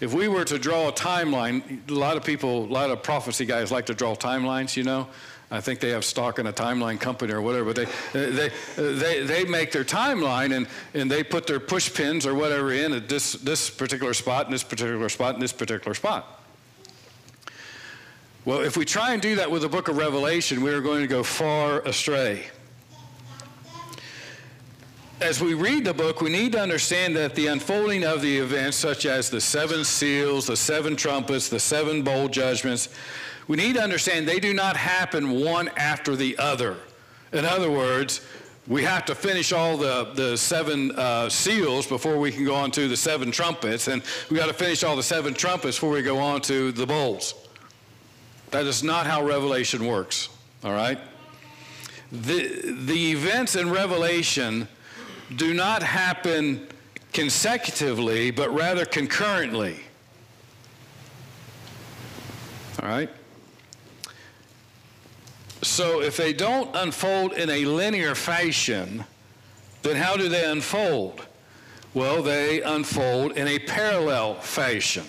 If 0.00 0.12
we 0.12 0.28
were 0.28 0.44
to 0.44 0.58
draw 0.58 0.88
a 0.88 0.92
timeline, 0.92 1.88
a 1.88 1.94
lot 1.94 2.16
of 2.16 2.24
people, 2.24 2.64
a 2.64 2.66
lot 2.66 2.90
of 2.90 3.02
prophecy 3.02 3.46
guys 3.46 3.72
like 3.72 3.86
to 3.86 3.94
draw 3.94 4.14
timelines, 4.14 4.76
you 4.76 4.82
know. 4.82 5.08
I 5.50 5.60
think 5.60 5.78
they 5.78 5.90
have 5.90 6.04
stock 6.04 6.38
in 6.40 6.48
a 6.48 6.52
timeline 6.52 7.00
company 7.00 7.32
or 7.32 7.40
whatever. 7.40 7.72
But 7.72 7.88
they, 8.12 8.30
they, 8.30 8.50
they, 8.76 9.22
they 9.22 9.44
make 9.44 9.70
their 9.70 9.84
timeline 9.84 10.54
and, 10.54 10.66
and 10.92 11.10
they 11.10 11.22
put 11.22 11.46
their 11.46 11.60
push 11.60 11.94
pins 11.94 12.26
or 12.26 12.34
whatever 12.34 12.72
in 12.72 12.92
at 12.92 13.08
this, 13.08 13.32
this 13.34 13.70
particular 13.70 14.12
spot, 14.12 14.46
and 14.46 14.54
this 14.54 14.64
particular 14.64 15.08
spot, 15.08 15.34
and 15.34 15.42
this 15.42 15.52
particular 15.52 15.94
spot. 15.94 16.42
Well, 18.44 18.60
if 18.60 18.76
we 18.76 18.84
try 18.84 19.12
and 19.12 19.22
do 19.22 19.36
that 19.36 19.50
with 19.50 19.62
the 19.62 19.68
book 19.68 19.88
of 19.88 19.96
Revelation, 19.96 20.62
we 20.62 20.70
are 20.70 20.80
going 20.80 21.00
to 21.00 21.08
go 21.08 21.22
far 21.22 21.80
astray 21.80 22.46
as 25.20 25.40
we 25.40 25.54
read 25.54 25.84
the 25.84 25.94
book, 25.94 26.20
we 26.20 26.30
need 26.30 26.52
to 26.52 26.60
understand 26.60 27.16
that 27.16 27.34
the 27.34 27.46
unfolding 27.46 28.04
of 28.04 28.20
the 28.20 28.38
events, 28.38 28.76
such 28.76 29.06
as 29.06 29.30
the 29.30 29.40
seven 29.40 29.84
seals, 29.84 30.46
the 30.46 30.56
seven 30.56 30.94
trumpets, 30.94 31.48
the 31.48 31.58
seven 31.58 32.02
bowl 32.02 32.28
judgments, 32.28 32.90
we 33.48 33.56
need 33.56 33.76
to 33.76 33.82
understand 33.82 34.28
they 34.28 34.40
do 34.40 34.52
not 34.52 34.76
happen 34.76 35.40
one 35.42 35.70
after 35.76 36.16
the 36.16 36.36
other. 36.38 36.76
In 37.32 37.44
other 37.44 37.70
words, 37.70 38.20
we 38.66 38.82
have 38.82 39.04
to 39.06 39.14
finish 39.14 39.52
all 39.52 39.76
the, 39.76 40.10
the 40.14 40.36
seven 40.36 40.90
uh, 40.92 41.28
seals 41.28 41.86
before 41.86 42.18
we 42.18 42.30
can 42.32 42.44
go 42.44 42.54
on 42.54 42.70
to 42.72 42.88
the 42.88 42.96
seven 42.96 43.30
trumpets, 43.30 43.88
and 43.88 44.02
we 44.30 44.36
got 44.36 44.48
to 44.48 44.54
finish 44.54 44.82
all 44.84 44.96
the 44.96 45.02
seven 45.02 45.32
trumpets 45.32 45.76
before 45.76 45.90
we 45.90 46.02
go 46.02 46.18
on 46.18 46.40
to 46.42 46.72
the 46.72 46.86
bowls. 46.86 47.34
That 48.50 48.66
is 48.66 48.82
not 48.82 49.06
how 49.06 49.24
Revelation 49.24 49.86
works, 49.86 50.28
all 50.62 50.72
right? 50.72 50.98
The, 52.12 52.74
the 52.84 53.12
events 53.12 53.56
in 53.56 53.70
Revelation 53.70 54.68
do 55.34 55.54
not 55.54 55.82
happen 55.82 56.68
consecutively, 57.12 58.30
but 58.30 58.54
rather 58.54 58.84
concurrently. 58.84 59.80
All 62.82 62.88
right? 62.88 63.10
So 65.62 66.00
if 66.00 66.16
they 66.16 66.32
don't 66.32 66.74
unfold 66.76 67.32
in 67.32 67.50
a 67.50 67.64
linear 67.64 68.14
fashion, 68.14 69.04
then 69.82 69.96
how 69.96 70.16
do 70.16 70.28
they 70.28 70.44
unfold? 70.44 71.26
Well, 71.94 72.22
they 72.22 72.62
unfold 72.62 73.32
in 73.32 73.48
a 73.48 73.58
parallel 73.58 74.34
fashion. 74.34 75.06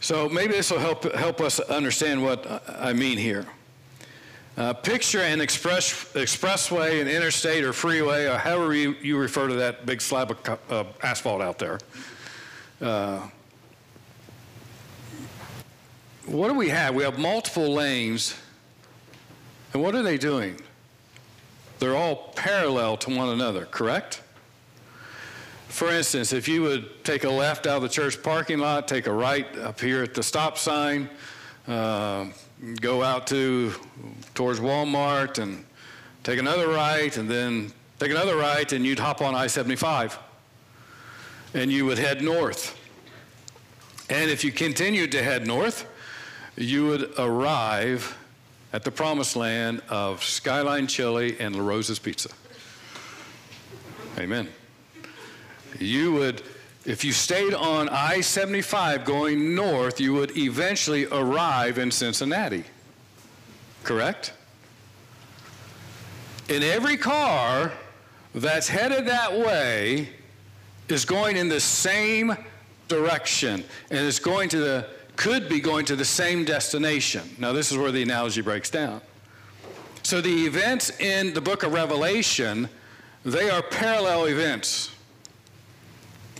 So 0.00 0.28
maybe 0.28 0.52
this 0.52 0.70
will 0.70 0.78
help, 0.78 1.12
help 1.14 1.40
us 1.40 1.60
understand 1.60 2.22
what 2.22 2.62
I 2.68 2.92
mean 2.92 3.18
here. 3.18 3.46
Uh, 4.56 4.72
picture 4.72 5.20
an 5.20 5.40
express, 5.40 6.12
expressway, 6.14 7.00
an 7.00 7.08
interstate 7.08 7.64
or 7.64 7.72
freeway, 7.72 8.26
or 8.26 8.36
however 8.36 8.74
you, 8.74 8.94
you 9.00 9.16
refer 9.16 9.48
to 9.48 9.54
that 9.54 9.86
big 9.86 10.00
slab 10.00 10.30
of 10.30 10.58
uh, 10.70 10.84
asphalt 11.02 11.40
out 11.40 11.58
there. 11.58 11.78
Uh, 12.80 13.26
what 16.26 16.48
do 16.48 16.54
we 16.54 16.68
have? 16.68 16.94
We 16.94 17.02
have 17.04 17.18
multiple 17.18 17.72
lanes. 17.72 18.34
And 19.72 19.82
what 19.82 19.94
are 19.94 20.02
they 20.02 20.18
doing? 20.18 20.60
They're 21.78 21.96
all 21.96 22.32
parallel 22.36 22.96
to 22.98 23.16
one 23.16 23.28
another, 23.28 23.66
correct? 23.66 24.22
For 25.68 25.90
instance, 25.90 26.32
if 26.32 26.48
you 26.48 26.62
would 26.62 27.04
take 27.04 27.24
a 27.24 27.30
left 27.30 27.66
out 27.66 27.76
of 27.76 27.82
the 27.82 27.88
church 27.88 28.22
parking 28.22 28.58
lot, 28.58 28.88
take 28.88 29.06
a 29.06 29.12
right 29.12 29.46
up 29.58 29.80
here 29.80 30.02
at 30.02 30.14
the 30.14 30.22
stop 30.22 30.58
sign, 30.58 31.08
uh, 31.68 32.26
go 32.80 33.02
out 33.02 33.26
to 33.28 33.72
towards 34.34 34.60
Walmart 34.60 35.38
and 35.38 35.64
take 36.22 36.38
another 36.38 36.68
right 36.68 37.16
and 37.16 37.28
then 37.28 37.72
take 37.98 38.10
another 38.10 38.36
right 38.36 38.70
and 38.72 38.84
you'd 38.84 38.98
hop 38.98 39.22
on 39.22 39.34
I-75 39.34 40.16
and 41.54 41.72
you 41.72 41.86
would 41.86 41.98
head 41.98 42.22
north. 42.22 42.76
And 44.08 44.30
if 44.30 44.44
you 44.44 44.52
continued 44.52 45.12
to 45.12 45.22
head 45.22 45.46
north, 45.46 45.86
you 46.56 46.86
would 46.86 47.18
arrive 47.18 48.16
at 48.72 48.84
the 48.84 48.90
promised 48.90 49.36
land 49.36 49.82
of 49.88 50.22
Skyline 50.22 50.86
Chili 50.86 51.36
and 51.40 51.56
La 51.56 51.62
Rosa's 51.62 51.98
Pizza. 51.98 52.28
Amen. 54.18 54.48
You 55.78 56.12
would 56.12 56.42
if 56.84 57.04
you 57.04 57.12
stayed 57.12 57.54
on 57.54 57.88
I 57.88 58.20
75 58.20 59.04
going 59.04 59.54
north, 59.54 60.00
you 60.00 60.14
would 60.14 60.36
eventually 60.36 61.06
arrive 61.06 61.78
in 61.78 61.90
Cincinnati. 61.90 62.64
Correct? 63.84 64.32
In 66.48 66.62
every 66.62 66.96
car 66.96 67.72
that's 68.34 68.68
headed 68.68 69.06
that 69.06 69.32
way 69.32 70.08
is 70.88 71.04
going 71.04 71.36
in 71.36 71.48
the 71.48 71.60
same 71.60 72.36
direction 72.88 73.62
and 73.90 74.00
is 74.00 74.18
going 74.18 74.48
to 74.48 74.58
the 74.58 74.86
could 75.16 75.50
be 75.50 75.60
going 75.60 75.84
to 75.84 75.96
the 75.96 76.04
same 76.04 76.46
destination. 76.46 77.28
Now 77.38 77.52
this 77.52 77.70
is 77.70 77.76
where 77.76 77.92
the 77.92 78.02
analogy 78.02 78.40
breaks 78.40 78.70
down. 78.70 79.02
So 80.02 80.22
the 80.22 80.46
events 80.46 80.98
in 80.98 81.34
the 81.34 81.42
book 81.42 81.62
of 81.62 81.74
Revelation, 81.74 82.70
they 83.22 83.50
are 83.50 83.62
parallel 83.62 84.28
events. 84.28 84.90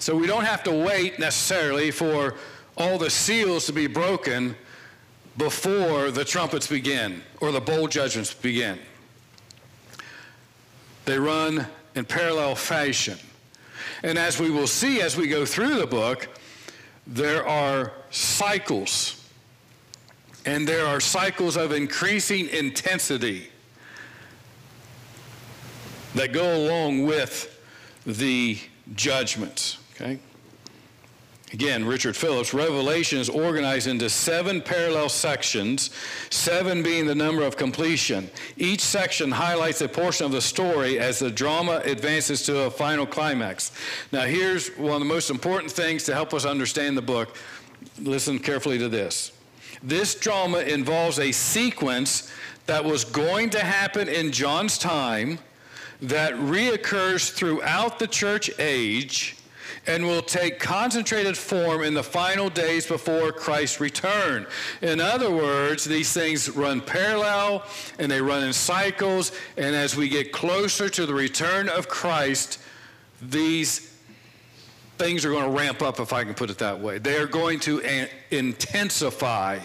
So 0.00 0.16
we 0.16 0.26
don't 0.26 0.46
have 0.46 0.62
to 0.62 0.72
wait 0.72 1.18
necessarily 1.18 1.90
for 1.90 2.34
all 2.78 2.96
the 2.96 3.10
seals 3.10 3.66
to 3.66 3.72
be 3.74 3.86
broken 3.86 4.56
before 5.36 6.10
the 6.10 6.24
trumpets 6.24 6.66
begin 6.66 7.22
or 7.42 7.52
the 7.52 7.60
bowl 7.60 7.86
judgments 7.86 8.32
begin. 8.32 8.78
They 11.04 11.18
run 11.18 11.66
in 11.94 12.06
parallel 12.06 12.54
fashion. 12.54 13.18
And 14.02 14.16
as 14.16 14.40
we 14.40 14.50
will 14.50 14.66
see 14.66 15.02
as 15.02 15.18
we 15.18 15.28
go 15.28 15.44
through 15.44 15.74
the 15.74 15.86
book, 15.86 16.28
there 17.06 17.46
are 17.46 17.92
cycles. 18.10 19.22
And 20.46 20.66
there 20.66 20.86
are 20.86 20.98
cycles 20.98 21.58
of 21.58 21.72
increasing 21.72 22.48
intensity 22.48 23.50
that 26.14 26.32
go 26.32 26.56
along 26.56 27.04
with 27.04 27.60
the 28.06 28.58
judgments. 28.94 29.76
Okay? 30.00 30.18
Again, 31.52 31.84
Richard 31.84 32.16
Phillips, 32.16 32.54
Revelation 32.54 33.18
is 33.18 33.28
organized 33.28 33.88
into 33.88 34.08
seven 34.08 34.62
parallel 34.62 35.08
sections, 35.08 35.90
seven 36.30 36.80
being 36.80 37.06
the 37.06 37.14
number 37.14 37.42
of 37.42 37.56
completion. 37.56 38.30
Each 38.56 38.80
section 38.80 39.32
highlights 39.32 39.80
a 39.80 39.88
portion 39.88 40.26
of 40.26 40.32
the 40.32 40.40
story 40.40 41.00
as 41.00 41.18
the 41.18 41.30
drama 41.30 41.82
advances 41.84 42.42
to 42.44 42.60
a 42.60 42.70
final 42.70 43.04
climax. 43.04 43.72
Now, 44.12 44.22
here's 44.22 44.68
one 44.76 44.94
of 44.94 45.00
the 45.00 45.06
most 45.06 45.28
important 45.28 45.72
things 45.72 46.04
to 46.04 46.14
help 46.14 46.32
us 46.34 46.44
understand 46.44 46.96
the 46.96 47.02
book. 47.02 47.36
Listen 47.98 48.38
carefully 48.38 48.78
to 48.78 48.88
this. 48.88 49.32
This 49.82 50.14
drama 50.14 50.58
involves 50.60 51.18
a 51.18 51.32
sequence 51.32 52.30
that 52.66 52.84
was 52.84 53.04
going 53.04 53.50
to 53.50 53.60
happen 53.60 54.08
in 54.08 54.30
John's 54.30 54.78
time 54.78 55.40
that 56.00 56.34
reoccurs 56.34 57.32
throughout 57.32 57.98
the 57.98 58.06
church 58.06 58.50
age 58.60 59.36
and 59.86 60.04
will 60.04 60.22
take 60.22 60.58
concentrated 60.58 61.36
form 61.36 61.82
in 61.82 61.94
the 61.94 62.02
final 62.02 62.50
days 62.50 62.86
before 62.86 63.32
Christ's 63.32 63.80
return. 63.80 64.46
In 64.82 65.00
other 65.00 65.30
words, 65.30 65.84
these 65.84 66.12
things 66.12 66.50
run 66.50 66.80
parallel 66.80 67.64
and 67.98 68.10
they 68.10 68.20
run 68.20 68.44
in 68.44 68.52
cycles, 68.52 69.32
and 69.56 69.74
as 69.74 69.96
we 69.96 70.08
get 70.08 70.32
closer 70.32 70.88
to 70.88 71.06
the 71.06 71.14
return 71.14 71.68
of 71.68 71.88
Christ, 71.88 72.58
these 73.22 73.90
things 74.98 75.24
are 75.24 75.30
going 75.30 75.44
to 75.44 75.50
ramp 75.50 75.80
up, 75.80 75.98
if 75.98 76.12
I 76.12 76.24
can 76.24 76.34
put 76.34 76.50
it 76.50 76.58
that 76.58 76.78
way. 76.78 76.98
They 76.98 77.16
are 77.16 77.26
going 77.26 77.58
to 77.60 77.82
eh, 77.82 78.06
intensify 78.30 79.60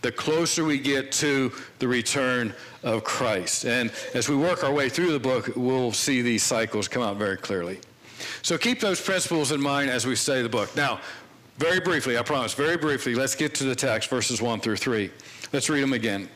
the 0.00 0.12
closer 0.12 0.64
we 0.64 0.78
get 0.78 1.10
to 1.10 1.50
the 1.78 1.88
return 1.88 2.54
of 2.82 3.02
Christ. 3.02 3.64
And 3.64 3.90
as 4.12 4.28
we 4.28 4.36
work 4.36 4.62
our 4.62 4.72
way 4.72 4.88
through 4.88 5.12
the 5.12 5.18
book, 5.18 5.50
we'll 5.56 5.92
see 5.92 6.22
these 6.22 6.42
cycles 6.42 6.86
come 6.86 7.02
out 7.02 7.16
very 7.16 7.38
clearly. 7.38 7.80
So 8.42 8.58
keep 8.58 8.80
those 8.80 9.00
principles 9.00 9.52
in 9.52 9.60
mind 9.60 9.90
as 9.90 10.06
we 10.06 10.16
study 10.16 10.42
the 10.42 10.48
book. 10.48 10.74
Now, 10.76 11.00
very 11.58 11.80
briefly, 11.80 12.18
I 12.18 12.22
promise, 12.22 12.52
very 12.52 12.76
briefly, 12.76 13.14
let's 13.14 13.34
get 13.34 13.54
to 13.56 13.64
the 13.64 13.76
text, 13.76 14.10
verses 14.10 14.42
1 14.42 14.60
through 14.60 14.76
3. 14.76 15.10
Let's 15.52 15.68
read 15.68 15.82
them 15.82 15.92
again 15.92 16.28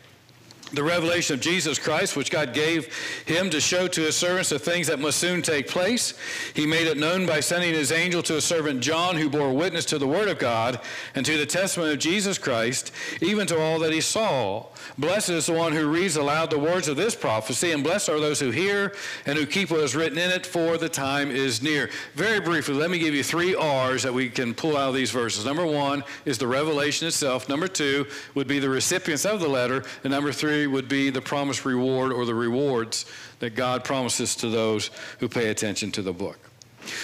the 0.72 0.82
revelation 0.82 1.34
of 1.34 1.40
Jesus 1.40 1.78
Christ, 1.78 2.16
which 2.16 2.30
God 2.30 2.52
gave 2.52 2.94
him 3.24 3.50
to 3.50 3.60
show 3.60 3.88
to 3.88 4.00
his 4.02 4.16
servants 4.16 4.50
the 4.50 4.58
things 4.58 4.86
that 4.88 4.98
must 4.98 5.18
soon 5.18 5.42
take 5.42 5.68
place. 5.68 6.14
He 6.54 6.66
made 6.66 6.86
it 6.86 6.98
known 6.98 7.26
by 7.26 7.40
sending 7.40 7.72
his 7.72 7.92
angel 7.92 8.22
to 8.24 8.34
his 8.34 8.44
servant 8.44 8.80
John, 8.80 9.16
who 9.16 9.30
bore 9.30 9.52
witness 9.52 9.84
to 9.86 9.98
the 9.98 10.06
word 10.06 10.28
of 10.28 10.38
God 10.38 10.80
and 11.14 11.24
to 11.24 11.38
the 11.38 11.46
testimony 11.46 11.92
of 11.92 11.98
Jesus 11.98 12.38
Christ, 12.38 12.92
even 13.22 13.46
to 13.46 13.60
all 13.60 13.78
that 13.78 13.92
he 13.92 14.00
saw. 14.00 14.66
Blessed 14.98 15.30
is 15.30 15.46
the 15.46 15.52
one 15.52 15.72
who 15.72 15.88
reads 15.88 16.16
aloud 16.16 16.50
the 16.50 16.58
words 16.58 16.88
of 16.88 16.96
this 16.96 17.14
prophecy, 17.14 17.72
and 17.72 17.82
blessed 17.82 18.08
are 18.08 18.20
those 18.20 18.40
who 18.40 18.50
hear 18.50 18.94
and 19.26 19.38
who 19.38 19.46
keep 19.46 19.70
what 19.70 19.80
is 19.80 19.96
written 19.96 20.18
in 20.18 20.30
it, 20.30 20.44
for 20.44 20.76
the 20.76 20.88
time 20.88 21.30
is 21.30 21.62
near. 21.62 21.90
Very 22.14 22.40
briefly, 22.40 22.74
let 22.74 22.90
me 22.90 22.98
give 22.98 23.14
you 23.14 23.22
three 23.22 23.54
R's 23.54 24.02
that 24.02 24.12
we 24.12 24.28
can 24.28 24.54
pull 24.54 24.76
out 24.76 24.90
of 24.90 24.94
these 24.94 25.10
verses. 25.10 25.44
Number 25.44 25.66
one 25.66 26.04
is 26.24 26.38
the 26.38 26.46
revelation 26.46 27.08
itself. 27.08 27.48
Number 27.48 27.68
two 27.68 28.06
would 28.34 28.46
be 28.46 28.58
the 28.58 28.68
recipients 28.68 29.24
of 29.24 29.40
the 29.40 29.48
letter. 29.48 29.84
And 30.04 30.12
number 30.12 30.32
three, 30.32 30.57
would 30.66 30.88
be 30.88 31.10
the 31.10 31.20
promised 31.20 31.64
reward 31.64 32.12
or 32.12 32.24
the 32.24 32.34
rewards 32.34 33.06
that 33.38 33.54
God 33.54 33.84
promises 33.84 34.34
to 34.36 34.48
those 34.48 34.90
who 35.20 35.28
pay 35.28 35.48
attention 35.48 35.90
to 35.92 36.02
the 36.02 36.12
book. 36.12 36.38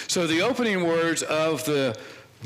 So 0.07 0.27
the 0.27 0.41
opening 0.41 0.83
words 0.85 1.23
of 1.23 1.63
the 1.65 1.97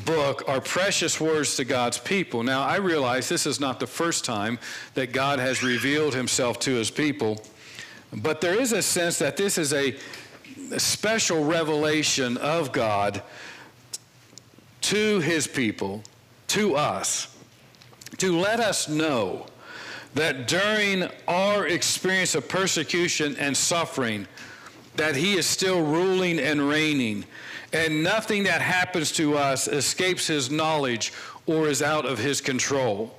book 0.06 0.44
are 0.48 0.62
precious 0.62 1.20
words 1.20 1.56
to 1.58 1.66
God's 1.66 1.98
people. 1.98 2.44
Now, 2.44 2.64
I 2.64 2.78
realize 2.78 3.30
this 3.30 3.46
is 3.46 3.60
not 3.60 3.80
the 3.80 3.88
first 3.88 4.26
time 4.26 4.60
that 4.94 5.12
God 5.12 5.40
has 5.40 5.64
revealed 5.64 6.14
himself 6.14 6.60
to 6.60 6.72
his 6.72 6.92
people, 6.92 7.42
but 8.14 8.42
there 8.42 8.60
is 8.60 8.72
a 8.72 8.82
sense 8.82 9.20
that 9.20 9.38
this 9.38 9.58
is 9.58 9.74
a, 9.74 9.96
special 10.78 11.44
revelation 11.44 12.38
of 12.38 12.72
God 12.72 13.24
to 14.82 15.20
his 15.20 15.48
people, 15.48 16.04
to 16.48 16.76
us, 16.76 17.36
to 18.18 18.38
let 18.38 18.60
us 18.60 18.88
know 18.88 19.48
that 20.16 20.48
during 20.48 21.08
our 21.28 21.68
experience 21.68 22.36
of 22.36 22.48
persecution 22.48 23.36
and 23.38 23.56
suffering, 23.56 24.28
that 24.96 25.16
he 25.16 25.36
is 25.38 25.46
still 25.46 25.82
ruling 25.82 26.40
and 26.40 26.68
reigning, 26.68 27.26
and 27.72 28.04
nothing 28.04 28.44
that 28.44 28.62
happens 28.62 29.12
to 29.14 29.38
us 29.38 29.68
escapes 29.68 30.28
his 30.28 30.50
knowledge 30.50 31.14
or 31.46 31.68
is 31.68 31.82
out 31.82 32.06
of 32.06 32.18
his 32.18 32.42
control. 32.42 33.16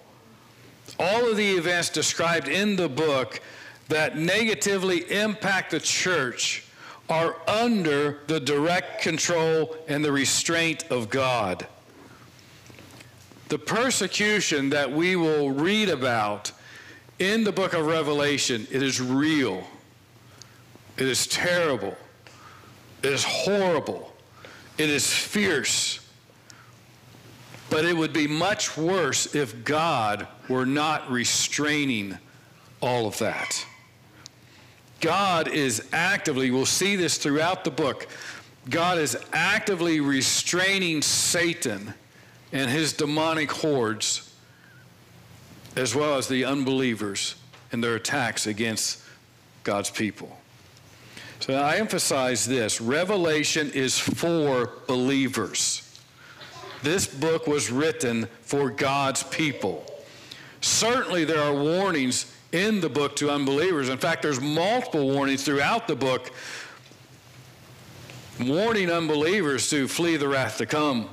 All 0.98 1.30
of 1.30 1.36
the 1.36 1.52
events 1.52 1.88
described 1.88 2.48
in 2.48 2.76
the 2.76 2.88
book 2.88 3.40
that 3.88 4.18
negatively 4.18 5.10
impact 5.10 5.70
the 5.70 5.80
church 5.80 6.64
are 7.08 7.36
under 7.48 8.20
the 8.26 8.38
direct 8.38 9.02
control 9.02 9.76
and 9.88 10.04
the 10.04 10.12
restraint 10.12 10.84
of 10.90 11.10
God. 11.10 11.66
The 13.48 13.58
persecution 13.58 14.70
that 14.70 14.92
we 14.92 15.16
will 15.16 15.50
read 15.50 15.88
about 15.88 16.52
in 17.20 17.44
the 17.44 17.52
book 17.52 17.74
of 17.74 17.86
Revelation, 17.86 18.66
it 18.70 18.82
is 18.82 19.00
real. 19.00 19.62
It 20.96 21.06
is 21.06 21.26
terrible. 21.26 21.96
It 23.02 23.12
is 23.12 23.22
horrible. 23.22 24.12
It 24.78 24.88
is 24.88 25.12
fierce. 25.12 26.00
But 27.68 27.84
it 27.84 27.96
would 27.96 28.12
be 28.12 28.26
much 28.26 28.76
worse 28.76 29.34
if 29.34 29.64
God 29.64 30.26
were 30.48 30.66
not 30.66 31.08
restraining 31.10 32.18
all 32.80 33.06
of 33.06 33.18
that. 33.18 33.64
God 35.00 35.48
is 35.48 35.88
actively, 35.92 36.50
we'll 36.50 36.66
see 36.66 36.96
this 36.96 37.18
throughout 37.18 37.64
the 37.64 37.70
book, 37.70 38.08
God 38.68 38.98
is 38.98 39.16
actively 39.32 40.00
restraining 40.00 41.02
Satan 41.02 41.94
and 42.52 42.70
his 42.70 42.92
demonic 42.94 43.50
hordes 43.50 44.29
as 45.76 45.94
well 45.94 46.16
as 46.16 46.28
the 46.28 46.44
unbelievers 46.44 47.36
and 47.72 47.82
their 47.82 47.94
attacks 47.94 48.46
against 48.46 49.02
God's 49.64 49.90
people. 49.90 50.36
So 51.40 51.54
I 51.54 51.76
emphasize 51.76 52.46
this 52.46 52.80
Revelation 52.80 53.70
is 53.72 53.98
for 53.98 54.72
believers. 54.86 55.86
This 56.82 57.06
book 57.06 57.46
was 57.46 57.70
written 57.70 58.26
for 58.42 58.70
God's 58.70 59.22
people. 59.24 59.84
Certainly, 60.60 61.24
there 61.24 61.42
are 61.42 61.54
warnings 61.54 62.34
in 62.52 62.80
the 62.80 62.88
book 62.88 63.16
to 63.16 63.30
unbelievers. 63.30 63.88
In 63.88 63.98
fact, 63.98 64.22
there's 64.22 64.40
multiple 64.40 65.08
warnings 65.08 65.44
throughout 65.44 65.86
the 65.88 65.96
book 65.96 66.30
warning 68.40 68.90
unbelievers 68.90 69.68
to 69.70 69.86
flee 69.86 70.16
the 70.16 70.28
wrath 70.28 70.58
to 70.58 70.66
come. 70.66 71.08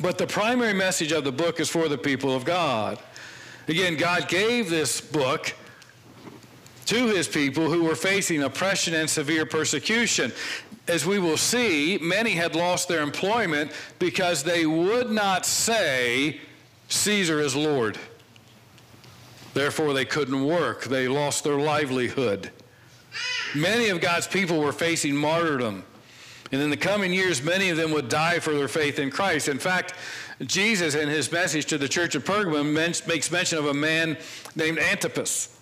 But 0.00 0.18
the 0.18 0.26
primary 0.26 0.74
message 0.74 1.12
of 1.12 1.24
the 1.24 1.32
book 1.32 1.58
is 1.60 1.68
for 1.68 1.88
the 1.88 1.98
people 1.98 2.34
of 2.34 2.44
God. 2.44 2.98
Again, 3.68 3.96
God 3.96 4.28
gave 4.28 4.70
this 4.70 5.00
book 5.00 5.54
to 6.86 7.08
his 7.08 7.28
people 7.28 7.70
who 7.70 7.84
were 7.84 7.94
facing 7.94 8.42
oppression 8.42 8.94
and 8.94 9.08
severe 9.08 9.44
persecution. 9.44 10.32
As 10.88 11.04
we 11.04 11.18
will 11.18 11.36
see, 11.36 11.98
many 12.00 12.30
had 12.30 12.56
lost 12.56 12.88
their 12.88 13.02
employment 13.02 13.72
because 13.98 14.42
they 14.42 14.64
would 14.64 15.10
not 15.10 15.44
say, 15.44 16.40
Caesar 16.88 17.40
is 17.40 17.54
Lord. 17.54 17.98
Therefore, 19.52 19.92
they 19.92 20.06
couldn't 20.06 20.46
work. 20.46 20.84
They 20.84 21.06
lost 21.06 21.44
their 21.44 21.58
livelihood. 21.58 22.50
Many 23.54 23.90
of 23.90 24.00
God's 24.00 24.26
people 24.26 24.60
were 24.60 24.72
facing 24.72 25.14
martyrdom. 25.14 25.84
And 26.52 26.62
in 26.62 26.70
the 26.70 26.76
coming 26.78 27.12
years, 27.12 27.42
many 27.42 27.68
of 27.68 27.76
them 27.76 27.90
would 27.90 28.08
die 28.08 28.38
for 28.38 28.54
their 28.54 28.68
faith 28.68 28.98
in 28.98 29.10
Christ. 29.10 29.48
In 29.48 29.58
fact, 29.58 29.92
Jesus, 30.42 30.94
in 30.94 31.08
his 31.08 31.32
message 31.32 31.66
to 31.66 31.78
the 31.78 31.88
church 31.88 32.14
of 32.14 32.24
Pergamum, 32.24 32.72
makes 33.06 33.30
mention 33.30 33.58
of 33.58 33.66
a 33.66 33.74
man 33.74 34.16
named 34.54 34.78
Antipas. 34.78 35.58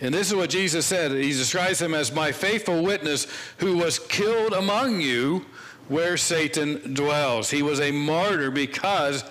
And 0.00 0.12
this 0.12 0.28
is 0.28 0.34
what 0.34 0.50
Jesus 0.50 0.86
said. 0.86 1.12
He 1.12 1.30
describes 1.30 1.80
him 1.80 1.94
as 1.94 2.12
my 2.12 2.32
faithful 2.32 2.82
witness 2.82 3.26
who 3.58 3.76
was 3.76 3.98
killed 3.98 4.52
among 4.52 5.00
you 5.00 5.44
where 5.88 6.16
Satan 6.16 6.94
dwells. 6.94 7.50
He 7.50 7.62
was 7.62 7.80
a 7.80 7.92
martyr 7.92 8.50
because 8.50 9.24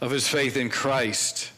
of 0.00 0.10
his 0.10 0.28
faith 0.28 0.56
in 0.56 0.70
Christ. 0.70 1.50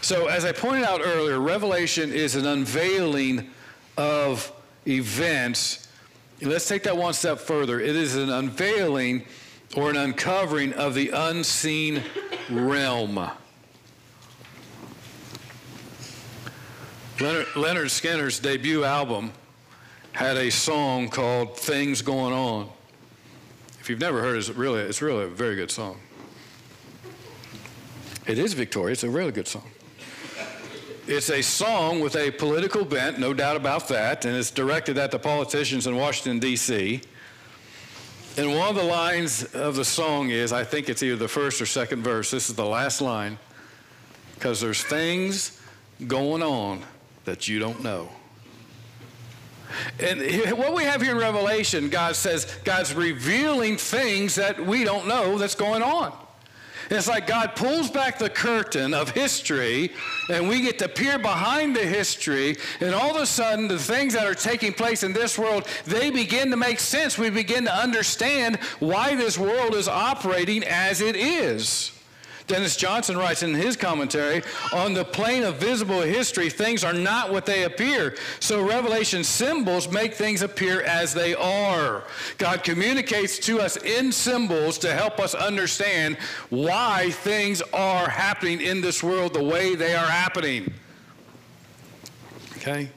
So, 0.00 0.26
as 0.28 0.44
I 0.44 0.52
pointed 0.52 0.84
out 0.84 1.00
earlier, 1.02 1.40
Revelation 1.40 2.12
is 2.12 2.34
an 2.34 2.46
unveiling 2.46 3.50
of 3.96 4.52
events. 4.86 5.88
Let's 6.40 6.68
take 6.68 6.84
that 6.84 6.96
one 6.96 7.14
step 7.14 7.38
further. 7.38 7.80
It 7.80 7.96
is 7.96 8.14
an 8.14 8.30
unveiling 8.30 9.24
or 9.76 9.90
an 9.90 9.96
uncovering 9.96 10.72
of 10.72 10.94
the 10.94 11.10
unseen 11.10 12.02
realm. 12.50 13.16
Leonard, 17.20 17.46
Lynyrd 17.48 17.90
Skynyrd's 17.90 18.38
debut 18.38 18.84
album 18.84 19.32
had 20.12 20.36
a 20.36 20.50
song 20.50 21.08
called 21.08 21.56
Things 21.56 22.00
Going 22.00 22.32
On. 22.32 22.68
If 23.80 23.90
you've 23.90 24.00
never 24.00 24.20
heard 24.20 24.36
it, 24.36 24.38
it's 24.38 24.50
really, 24.50 24.80
it's 24.80 25.02
really 25.02 25.24
a 25.24 25.28
very 25.28 25.56
good 25.56 25.70
song. 25.70 25.98
It 28.26 28.38
is 28.38 28.52
Victoria, 28.52 28.92
it's 28.92 29.04
a 29.04 29.10
really 29.10 29.32
good 29.32 29.48
song. 29.48 29.64
It's 31.06 31.30
a 31.30 31.40
song 31.40 32.00
with 32.00 32.14
a 32.16 32.30
political 32.30 32.84
bent, 32.84 33.18
no 33.18 33.32
doubt 33.32 33.56
about 33.56 33.88
that, 33.88 34.26
and 34.26 34.36
it's 34.36 34.50
directed 34.50 34.98
at 34.98 35.10
the 35.10 35.18
politicians 35.18 35.86
in 35.86 35.96
Washington, 35.96 36.38
D.C. 36.38 37.00
And 38.38 38.54
one 38.54 38.68
of 38.68 38.76
the 38.76 38.84
lines 38.84 39.42
of 39.52 39.74
the 39.74 39.84
song 39.84 40.30
is 40.30 40.52
I 40.52 40.62
think 40.62 40.88
it's 40.88 41.02
either 41.02 41.16
the 41.16 41.26
first 41.26 41.60
or 41.60 41.66
second 41.66 42.04
verse. 42.04 42.30
This 42.30 42.48
is 42.48 42.54
the 42.54 42.64
last 42.64 43.00
line. 43.00 43.36
Because 44.36 44.60
there's 44.60 44.80
things 44.80 45.60
going 46.06 46.44
on 46.44 46.84
that 47.24 47.48
you 47.48 47.58
don't 47.58 47.82
know. 47.82 48.08
And 49.98 50.20
what 50.56 50.72
we 50.72 50.84
have 50.84 51.02
here 51.02 51.10
in 51.10 51.18
Revelation, 51.18 51.88
God 51.88 52.14
says 52.14 52.44
God's 52.62 52.94
revealing 52.94 53.76
things 53.76 54.36
that 54.36 54.64
we 54.64 54.84
don't 54.84 55.08
know 55.08 55.36
that's 55.36 55.56
going 55.56 55.82
on. 55.82 56.16
It's 56.90 57.08
like 57.08 57.26
God 57.26 57.54
pulls 57.54 57.90
back 57.90 58.18
the 58.18 58.30
curtain 58.30 58.94
of 58.94 59.10
history 59.10 59.92
and 60.30 60.48
we 60.48 60.62
get 60.62 60.78
to 60.78 60.88
peer 60.88 61.18
behind 61.18 61.76
the 61.76 61.84
history 61.84 62.56
and 62.80 62.94
all 62.94 63.14
of 63.16 63.22
a 63.22 63.26
sudden 63.26 63.68
the 63.68 63.78
things 63.78 64.14
that 64.14 64.26
are 64.26 64.34
taking 64.34 64.72
place 64.72 65.02
in 65.02 65.12
this 65.12 65.38
world, 65.38 65.66
they 65.84 66.10
begin 66.10 66.50
to 66.50 66.56
make 66.56 66.80
sense. 66.80 67.18
We 67.18 67.30
begin 67.30 67.64
to 67.64 67.74
understand 67.74 68.56
why 68.78 69.14
this 69.14 69.38
world 69.38 69.74
is 69.74 69.88
operating 69.88 70.64
as 70.64 71.00
it 71.00 71.16
is. 71.16 71.97
Dennis 72.48 72.76
Johnson 72.76 73.16
writes 73.16 73.42
in 73.42 73.54
his 73.54 73.76
commentary 73.76 74.42
on 74.72 74.94
the 74.94 75.04
plane 75.04 75.44
of 75.44 75.56
visible 75.56 76.00
history, 76.00 76.50
things 76.50 76.82
are 76.82 76.92
not 76.92 77.30
what 77.30 77.46
they 77.46 77.64
appear. 77.64 78.16
So 78.40 78.66
revelation 78.66 79.22
symbols 79.22 79.90
make 79.90 80.14
things 80.14 80.42
appear 80.42 80.82
as 80.82 81.14
they 81.14 81.34
are. 81.34 82.04
God 82.38 82.64
communicates 82.64 83.38
to 83.40 83.60
us 83.60 83.76
in 83.76 84.10
symbols 84.10 84.78
to 84.78 84.94
help 84.94 85.20
us 85.20 85.34
understand 85.34 86.16
why 86.48 87.10
things 87.10 87.62
are 87.72 88.08
happening 88.08 88.60
in 88.60 88.80
this 88.80 89.02
world 89.02 89.34
the 89.34 89.44
way 89.44 89.74
they 89.74 89.94
are 89.94 90.06
happening. 90.06 90.72
Okay? 92.56 92.88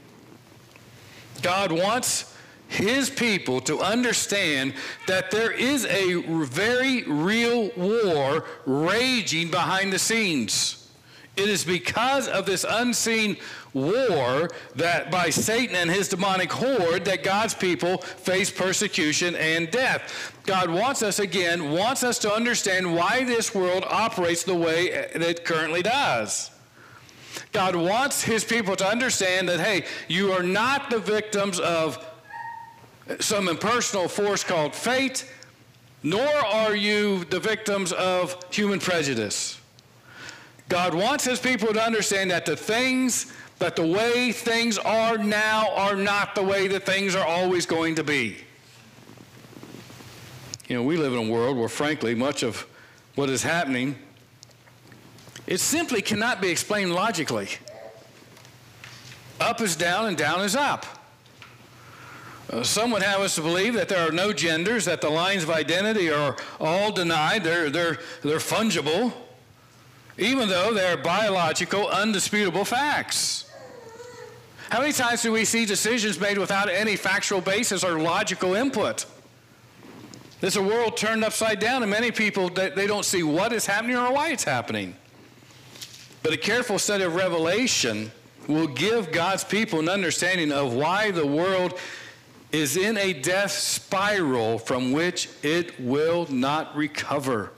God 1.42 1.72
wants 1.72 2.31
his 2.72 3.10
people 3.10 3.60
to 3.60 3.80
understand 3.82 4.74
that 5.06 5.30
there 5.30 5.52
is 5.52 5.86
a 5.86 6.22
very 6.46 7.04
real 7.04 7.70
war 7.76 8.46
raging 8.66 9.52
behind 9.52 9.92
the 9.92 10.00
scenes. 10.00 10.90
It 11.36 11.50
is 11.50 11.64
because 11.64 12.28
of 12.28 12.46
this 12.46 12.66
unseen 12.68 13.38
war 13.74 14.50
that 14.76 15.12
by 15.12 15.30
Satan 15.30 15.76
and 15.76 15.90
his 15.90 16.08
demonic 16.08 16.52
horde 16.52 17.06
that 17.06 17.24
God's 17.24 17.54
people 17.54 17.98
face 17.98 18.50
persecution 18.50 19.36
and 19.36 19.70
death. 19.72 20.34
God 20.46 20.70
wants 20.70 21.04
us 21.04 21.20
again, 21.20 21.72
wants 21.72 22.04
us 22.04 22.20
to 22.20 22.34
understand 22.34 22.96
why 22.96 23.24
this 23.24 23.54
world 23.56 23.86
operates 23.90 24.44
the 24.44 24.56
way 24.56 24.88
it 24.88 25.44
currently 25.46 25.82
does. 25.82 26.52
God 27.52 27.76
wants 27.76 28.24
his 28.24 28.44
people 28.44 28.76
to 28.76 28.86
understand 28.86 29.48
that, 29.50 29.60
hey, 29.60 29.86
you 30.08 30.32
are 30.32 30.44
not 30.44 30.90
the 30.90 31.00
victims 31.00 31.60
of 31.60 32.06
some 33.20 33.48
impersonal 33.48 34.08
force 34.08 34.44
called 34.44 34.76
fate, 34.76 35.26
nor 36.04 36.28
are 36.28 36.76
you 36.76 37.26
the 37.26 37.40
victims 37.40 37.92
of 37.94 38.36
human 38.52 38.80
prejudice. 38.80 39.60
God 40.70 40.94
wants 40.94 41.26
his 41.26 41.40
people 41.40 41.74
to 41.74 41.84
understand 41.84 42.32
that 42.32 42.46
the 42.46 42.56
things, 42.56 43.34
that 43.60 43.76
the 43.76 43.86
way 43.86 44.32
things 44.32 44.78
are 44.78 45.18
now 45.18 45.70
are 45.76 45.96
not 45.96 46.34
the 46.34 46.44
way 46.44 46.68
that 46.70 46.86
things 46.86 47.14
are 47.16 47.26
always 47.26 47.66
going 47.66 47.96
to 47.96 48.04
be. 48.04 48.38
You 50.68 50.78
know, 50.78 50.84
we 50.84 50.96
live 50.96 51.12
in 51.12 51.28
a 51.28 51.32
world 51.32 51.58
where, 51.58 51.68
frankly, 51.68 52.16
much 52.16 52.44
of 52.44 52.66
what 53.16 53.30
is 53.30 53.44
happening, 53.44 53.98
it 55.46 55.60
simply 55.60 56.02
cannot 56.02 56.42
be 56.42 56.48
explained 56.48 56.94
logically. 56.94 57.50
Up 59.42 59.60
is 59.60 59.76
down 59.76 60.08
and 60.08 60.16
down 60.16 60.42
is 60.42 60.56
up. 60.56 60.86
Some 62.64 62.92
would 62.92 63.02
have 63.02 63.22
us 63.22 63.36
to 63.36 63.42
believe 63.42 63.76
that 63.76 63.88
there 63.88 64.06
are 64.06 64.12
no 64.12 64.34
genders, 64.34 64.84
that 64.86 65.00
the 65.00 65.10
lines 65.10 65.44
of 65.44 65.50
identity 65.50 66.12
are 66.12 66.36
all 66.60 66.92
denied, 66.92 67.46
they're, 67.46 67.70
they're, 67.70 67.98
they're 68.24 68.40
fungible, 68.40 69.14
even 70.18 70.50
though 70.50 70.74
they're 70.74 70.98
biological, 70.98 71.88
undisputable 71.88 72.66
facts. 72.66 73.50
How 74.70 74.82
many 74.82 74.92
times 74.92 75.22
do 75.22 75.32
we 75.32 75.46
see 75.46 75.66
decisions 75.66 76.20
made 76.20 76.38
without 76.38 76.70
any 76.70 76.98
factual 76.98 77.40
basis 77.40 77.84
or 77.84 78.00
logical 78.00 78.54
input? 78.54 79.06
There's 80.42 80.58
a 80.58 80.62
world 80.62 80.98
turned 80.98 81.24
upside 81.24 81.60
down, 81.60 81.84
and 81.84 81.92
many 81.92 82.12
people 82.12 82.50
they 82.50 82.88
don't 82.88 83.06
see 83.06 83.24
what 83.24 83.54
is 83.54 83.66
happening 83.66 83.96
or 83.96 84.12
why 84.12 84.30
it's 84.30 84.44
happening. 84.44 84.96
But 86.24 86.34
a 86.34 86.38
careful 86.38 86.80
study 86.80 87.04
of 87.04 87.16
Revelation 87.16 88.12
will 88.48 88.68
give 88.68 89.12
God's 89.12 89.44
people 89.44 89.80
an 89.80 89.90
understanding 89.90 90.52
of 90.52 90.74
why 90.74 91.12
the 91.12 91.26
world 91.26 91.80
is 92.52 92.76
in 92.76 92.98
a 92.98 93.14
death 93.14 93.52
spiral 93.52 94.60
from 94.60 94.92
which 94.92 95.30
it 95.42 95.80
will 95.80 96.28
not 96.30 96.76
recover. 96.76 97.52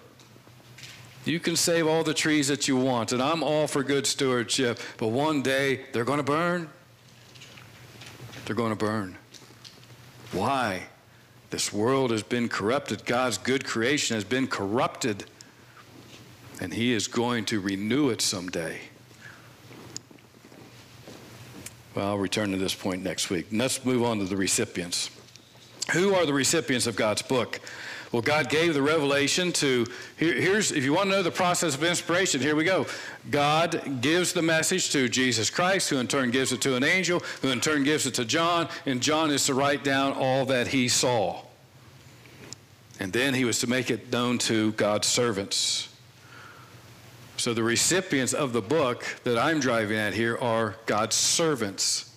You 1.26 1.40
can 1.40 1.56
save 1.56 1.88
all 1.88 2.04
the 2.04 2.14
trees 2.14 2.50
that 2.50 2.68
you 2.68 2.76
want, 2.76 3.12
and 3.12 3.22
I'm 3.22 3.44
all 3.44 3.68
for 3.68 3.82
good 3.84 4.06
stewardship, 4.06 4.80
but 4.98 5.08
one 5.08 5.42
day 5.42 5.86
they're 5.94 6.04
going 6.04 6.18
to 6.18 6.24
burn. 6.24 6.70
They're 8.46 8.56
going 8.56 8.72
to 8.72 8.76
burn. 8.76 9.18
Why? 10.34 10.84
This 11.50 11.72
world 11.72 12.12
has 12.12 12.24
been 12.24 12.50
corrupted. 12.50 13.06
God's 13.06 13.38
good 13.38 13.64
creation 13.64 14.16
has 14.16 14.24
been 14.24 14.48
corrupted, 14.48 15.26
and 16.60 16.74
He 16.74 16.92
is 16.92 17.08
going 17.08 17.46
to 17.46 17.60
renew 17.60 18.10
it 18.10 18.22
someday. 18.22 18.80
Well, 21.96 22.08
I'll 22.08 22.18
return 22.18 22.52
to 22.52 22.58
this 22.58 22.74
point 22.74 23.04
next 23.04 23.30
week. 23.30 23.48
let's 23.52 23.86
move 23.86 24.04
on 24.04 24.20
to 24.20 24.26
the 24.26 24.38
recipients. 24.38 25.12
Who 25.92 26.16
are 26.16 26.26
the 26.26 26.34
recipients 26.34 26.88
of 26.88 26.96
God's 26.96 27.22
book? 27.22 27.60
Well, 28.12 28.22
God 28.22 28.48
gave 28.48 28.76
the 28.76 28.82
revelation 28.82 29.52
to, 29.54 29.88
here, 30.18 30.34
here's, 30.34 30.72
if 30.72 30.84
you 30.84 30.94
want 30.94 31.10
to 31.10 31.16
know 31.16 31.24
the 31.24 31.32
process 31.32 31.74
of 31.74 31.84
inspiration, 31.84 32.42
here 32.42 32.56
we 32.56 32.64
go. 32.64 32.86
God 33.32 34.02
gives 34.02 34.34
the 34.34 34.42
message 34.42 34.92
to 34.92 35.10
Jesus 35.10 35.50
Christ, 35.50 35.90
who 35.90 35.98
in 35.98 36.08
turn 36.08 36.30
gives 36.30 36.52
it 36.52 36.62
to 36.62 36.76
an 36.76 36.84
angel, 36.84 37.22
who 37.42 37.50
in 37.50 37.60
turn 37.60 37.84
gives 37.84 38.06
it 38.06 38.14
to 38.16 38.26
John, 38.26 38.70
and 38.86 39.02
John 39.02 39.32
is 39.32 39.48
to 39.48 39.56
write 39.56 39.84
down 39.84 40.14
all 40.14 40.46
that 40.46 40.68
he 40.68 40.88
saw. 40.88 41.42
And 43.00 43.12
then 43.12 43.34
he 43.34 43.46
was 43.46 43.60
to 43.60 43.68
make 43.68 43.90
it 43.90 44.12
known 44.12 44.38
to 44.40 44.74
God's 44.74 45.08
servants. 45.08 45.90
So 47.44 47.54
the 47.54 47.62
recipients 47.62 48.32
of 48.32 48.54
the 48.54 48.62
book 48.62 49.06
that 49.26 49.38
I'm 49.38 49.60
driving 49.60 49.98
at 49.98 50.14
here 50.14 50.38
are 50.38 50.78
God's 50.86 51.18
servants, 51.18 52.16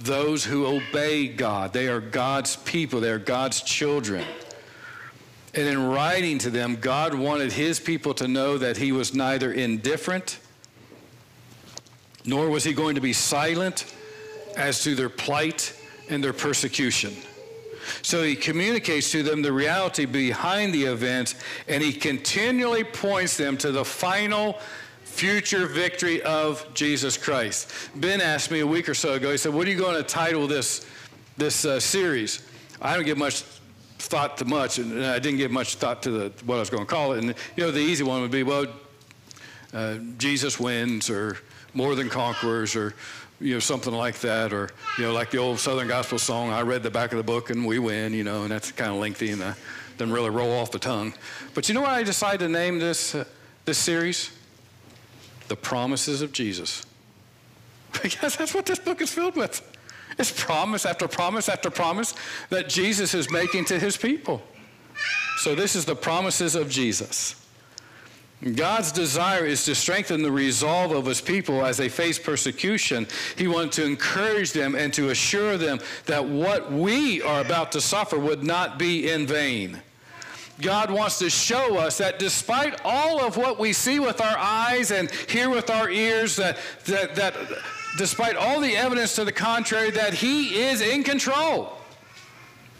those 0.00 0.44
who 0.44 0.66
obey 0.66 1.28
God. 1.28 1.72
They 1.72 1.86
are 1.86 2.00
God's 2.00 2.56
people, 2.56 2.98
they 2.98 3.10
are 3.10 3.20
God's 3.20 3.62
children. 3.62 4.24
And 5.54 5.68
in 5.68 5.86
writing 5.86 6.38
to 6.38 6.50
them, 6.50 6.74
God 6.74 7.14
wanted 7.14 7.52
his 7.52 7.78
people 7.78 8.14
to 8.14 8.26
know 8.26 8.58
that 8.58 8.76
he 8.76 8.90
was 8.90 9.14
neither 9.14 9.52
indifferent 9.52 10.40
nor 12.24 12.48
was 12.48 12.64
he 12.64 12.72
going 12.72 12.96
to 12.96 13.00
be 13.00 13.12
silent 13.12 13.94
as 14.56 14.82
to 14.82 14.96
their 14.96 15.08
plight 15.08 15.72
and 16.10 16.24
their 16.24 16.32
persecution. 16.32 17.14
So 18.02 18.22
he 18.22 18.36
communicates 18.36 19.10
to 19.12 19.22
them 19.22 19.42
the 19.42 19.52
reality 19.52 20.04
behind 20.04 20.74
the 20.74 20.84
events, 20.84 21.34
and 21.68 21.82
he 21.82 21.92
continually 21.92 22.84
points 22.84 23.36
them 23.36 23.56
to 23.58 23.72
the 23.72 23.84
final 23.84 24.58
future 25.04 25.66
victory 25.66 26.22
of 26.22 26.66
Jesus 26.74 27.16
Christ. 27.16 27.72
Ben 27.96 28.20
asked 28.20 28.50
me 28.50 28.60
a 28.60 28.66
week 28.66 28.88
or 28.88 28.94
so 28.94 29.14
ago, 29.14 29.32
he 29.32 29.36
said, 29.36 29.52
What 29.52 29.66
are 29.66 29.70
you 29.70 29.78
going 29.78 29.96
to 29.96 30.02
title 30.02 30.46
this, 30.46 30.86
this 31.36 31.64
uh, 31.64 31.80
series? 31.80 32.46
I 32.80 32.94
don't 32.94 33.04
give 33.04 33.18
much 33.18 33.42
thought 33.98 34.36
to 34.38 34.44
much, 34.44 34.78
and 34.78 35.04
I 35.04 35.18
didn't 35.18 35.38
give 35.38 35.50
much 35.50 35.74
thought 35.74 36.02
to 36.04 36.10
the, 36.10 36.32
what 36.44 36.56
I 36.56 36.60
was 36.60 36.70
going 36.70 36.84
to 36.84 36.88
call 36.88 37.12
it. 37.12 37.24
And, 37.24 37.34
you 37.56 37.64
know, 37.64 37.70
the 37.70 37.80
easy 37.80 38.04
one 38.04 38.20
would 38.22 38.30
be, 38.30 38.44
well, 38.44 38.66
uh, 39.74 39.96
Jesus 40.16 40.60
wins, 40.60 41.10
or 41.10 41.38
more 41.74 41.94
than 41.94 42.08
conquerors, 42.08 42.76
or 42.76 42.94
you 43.40 43.54
know, 43.54 43.60
something 43.60 43.92
like 43.92 44.18
that, 44.20 44.52
or, 44.52 44.70
you 44.98 45.04
know, 45.04 45.12
like 45.12 45.30
the 45.30 45.38
old 45.38 45.60
Southern 45.60 45.88
Gospel 45.88 46.18
song, 46.18 46.50
I 46.50 46.62
read 46.62 46.82
the 46.82 46.90
back 46.90 47.12
of 47.12 47.18
the 47.18 47.24
book 47.24 47.50
and 47.50 47.66
we 47.66 47.78
win, 47.78 48.12
you 48.12 48.24
know, 48.24 48.42
and 48.42 48.50
that's 48.50 48.72
kind 48.72 48.90
of 48.90 48.96
lengthy 48.98 49.30
and 49.30 49.42
uh, 49.42 49.54
doesn't 49.96 50.12
really 50.12 50.30
roll 50.30 50.52
off 50.52 50.70
the 50.70 50.78
tongue. 50.78 51.14
But 51.54 51.68
you 51.68 51.74
know 51.74 51.82
what 51.82 51.90
I 51.90 52.02
decided 52.02 52.40
to 52.40 52.48
name 52.48 52.78
this, 52.78 53.14
uh, 53.14 53.24
this 53.64 53.78
series? 53.78 54.30
The 55.48 55.56
Promises 55.56 56.20
of 56.20 56.32
Jesus. 56.32 56.84
because 58.02 58.36
that's 58.36 58.54
what 58.54 58.66
this 58.66 58.78
book 58.78 59.00
is 59.00 59.12
filled 59.12 59.36
with. 59.36 59.62
It's 60.18 60.32
promise 60.32 60.84
after 60.84 61.06
promise 61.06 61.48
after 61.48 61.70
promise 61.70 62.14
that 62.50 62.68
Jesus 62.68 63.14
is 63.14 63.30
making 63.30 63.66
to 63.66 63.78
his 63.78 63.96
people. 63.96 64.42
So 65.38 65.54
this 65.54 65.76
is 65.76 65.84
the 65.84 65.94
promises 65.94 66.54
of 66.54 66.68
Jesus. 66.68 67.36
God's 68.54 68.92
desire 68.92 69.44
is 69.44 69.64
to 69.64 69.74
strengthen 69.74 70.22
the 70.22 70.30
resolve 70.30 70.92
of 70.92 71.06
his 71.06 71.20
people 71.20 71.64
as 71.64 71.76
they 71.76 71.88
face 71.88 72.20
persecution. 72.20 73.08
He 73.36 73.48
wanted 73.48 73.72
to 73.72 73.84
encourage 73.84 74.52
them 74.52 74.76
and 74.76 74.94
to 74.94 75.10
assure 75.10 75.56
them 75.56 75.80
that 76.06 76.24
what 76.24 76.70
we 76.70 77.20
are 77.22 77.40
about 77.40 77.72
to 77.72 77.80
suffer 77.80 78.16
would 78.16 78.44
not 78.44 78.78
be 78.78 79.10
in 79.10 79.26
vain. 79.26 79.82
God 80.60 80.90
wants 80.90 81.18
to 81.18 81.30
show 81.30 81.78
us 81.78 81.98
that 81.98 82.18
despite 82.18 82.80
all 82.84 83.24
of 83.24 83.36
what 83.36 83.58
we 83.58 83.72
see 83.72 83.98
with 83.98 84.20
our 84.20 84.36
eyes 84.38 84.92
and 84.92 85.10
hear 85.10 85.50
with 85.50 85.68
our 85.70 85.90
ears, 85.90 86.36
that, 86.36 86.58
that, 86.84 87.16
that 87.16 87.34
despite 87.96 88.36
all 88.36 88.60
the 88.60 88.76
evidence 88.76 89.16
to 89.16 89.24
the 89.24 89.32
contrary, 89.32 89.90
that 89.90 90.14
He 90.14 90.60
is 90.62 90.80
in 90.80 91.02
control. 91.02 91.72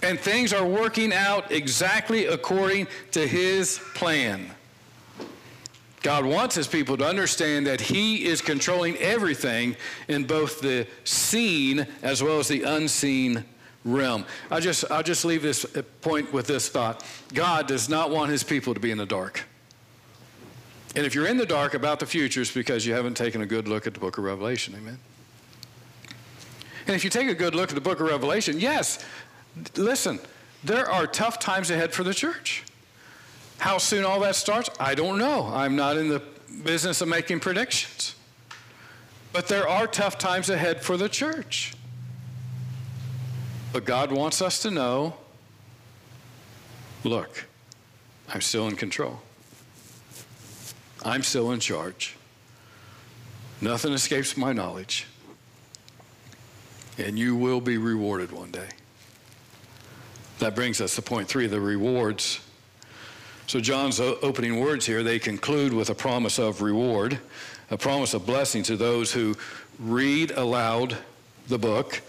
And 0.03 0.19
things 0.19 0.53
are 0.53 0.67
working 0.67 1.13
out 1.13 1.51
exactly 1.51 2.27
according 2.27 2.87
to 3.11 3.27
His 3.27 3.81
plan. 3.95 4.53
God 6.09 6.25
wants 6.25 6.55
his 6.55 6.67
people 6.67 6.97
to 6.97 7.05
understand 7.05 7.67
that 7.67 7.83
he 7.83 8.25
is 8.25 8.41
controlling 8.41 8.97
everything 8.97 9.77
in 10.09 10.25
both 10.25 10.63
the 10.63 10.87
seen 11.05 11.87
as 12.03 12.23
well 12.23 12.39
as 12.39 12.49
the 12.49 12.63
unseen 12.63 13.45
realm. 13.85 14.25
I 14.51 14.61
just 14.61 14.91
I'll 14.91 15.03
just 15.03 15.27
leave 15.27 15.43
this 15.43 15.67
point 16.01 16.33
with 16.33 16.47
this 16.47 16.71
thought. 16.71 17.05
God 17.35 17.67
does 17.67 17.91
not 17.91 18.09
want 18.09 18.31
his 18.31 18.43
people 18.43 18.73
to 18.73 18.81
be 18.81 18.91
in 18.91 18.97
the 18.97 19.05
dark. 19.05 19.43
And 20.97 21.05
if 21.05 21.15
you're 21.15 21.27
in 21.27 21.37
the 21.37 21.45
dark 21.45 21.75
about 21.75 22.01
the 22.01 22.07
future, 22.07 22.41
it's 22.41 22.55
because 22.55 22.87
you 22.87 22.95
haven't 22.95 23.19
taken 23.19 23.43
a 23.43 23.47
good 23.47 23.69
look 23.69 23.87
at 23.87 23.93
the 23.93 24.01
book 24.01 24.17
of 24.17 24.25
Revelation. 24.25 24.75
Amen. 24.79 24.99
And 26.87 26.97
if 26.97 27.05
you 27.05 27.11
take 27.11 27.29
a 27.29 27.35
good 27.35 27.55
look 27.55 27.69
at 27.69 27.75
the 27.75 27.83
book 27.83 28.01
of 28.01 28.07
Revelation, 28.07 28.59
yes, 28.59 29.05
listen, 29.77 30.21
there 30.65 30.91
are 30.91 31.07
tough 31.07 31.39
times 31.39 31.71
ahead 31.71 31.93
for 31.93 32.03
the 32.03 32.15
church. 32.15 32.65
How 33.59 33.79
soon 33.79 34.05
all 34.05 34.21
that 34.21 34.37
starts, 34.37 34.71
I 34.79 34.95
don't 34.95 35.19
know. 35.19 35.51
I'm 35.53 35.77
not 35.77 35.97
in 35.97 36.09
the 36.09 36.23
business 36.65 37.01
of 37.01 37.09
making 37.09 37.41
predictions. 37.41 38.15
But 39.33 39.49
there 39.49 39.69
are 39.69 39.87
tough 39.87 40.19
times 40.19 40.49
ahead 40.49 40.83
for 40.83 40.97
the 40.97 41.09
church. 41.09 41.75
But 43.73 43.85
God 43.85 44.11
wants 44.11 44.41
us 44.41 44.63
to 44.63 44.71
know 44.71 45.15
look, 47.05 47.47
I'm 48.29 48.41
still 48.41 48.69
in 48.69 48.77
control. 48.77 49.21
I'm 51.05 51.23
still 51.23 51.53
in 51.53 51.61
charge. 51.61 52.17
Nothing 53.61 53.93
escapes 53.93 54.37
my 54.37 54.53
knowledge. 54.53 55.07
And 56.97 57.19
you 57.19 57.37
will 57.37 57.61
be 57.61 57.79
rewarded 57.79 58.33
one 58.33 58.51
day. 58.51 58.69
That 60.41 60.55
brings 60.55 60.81
us 60.81 60.97
to 60.97 61.03
point 61.03 61.29
three 61.29 61.47
the 61.47 61.61
rewards. 61.61 62.41
So, 63.49 63.61
John's 63.61 63.99
opening 63.99 64.61
words 64.61 64.85
here, 64.85 65.03
they 65.03 65.19
conclude 65.19 65.73
with 65.73 65.89
a 65.89 65.95
promise 65.95 66.39
of 66.39 66.61
reward, 66.61 67.19
a 67.71 67.79
promise 67.79 68.13
of 68.13 68.27
blessing 68.27 68.63
to 68.65 68.77
those 68.77 69.11
who 69.11 69.37
read 69.79 70.33
aloud 70.33 70.99
the 71.49 71.59
book, 71.59 72.03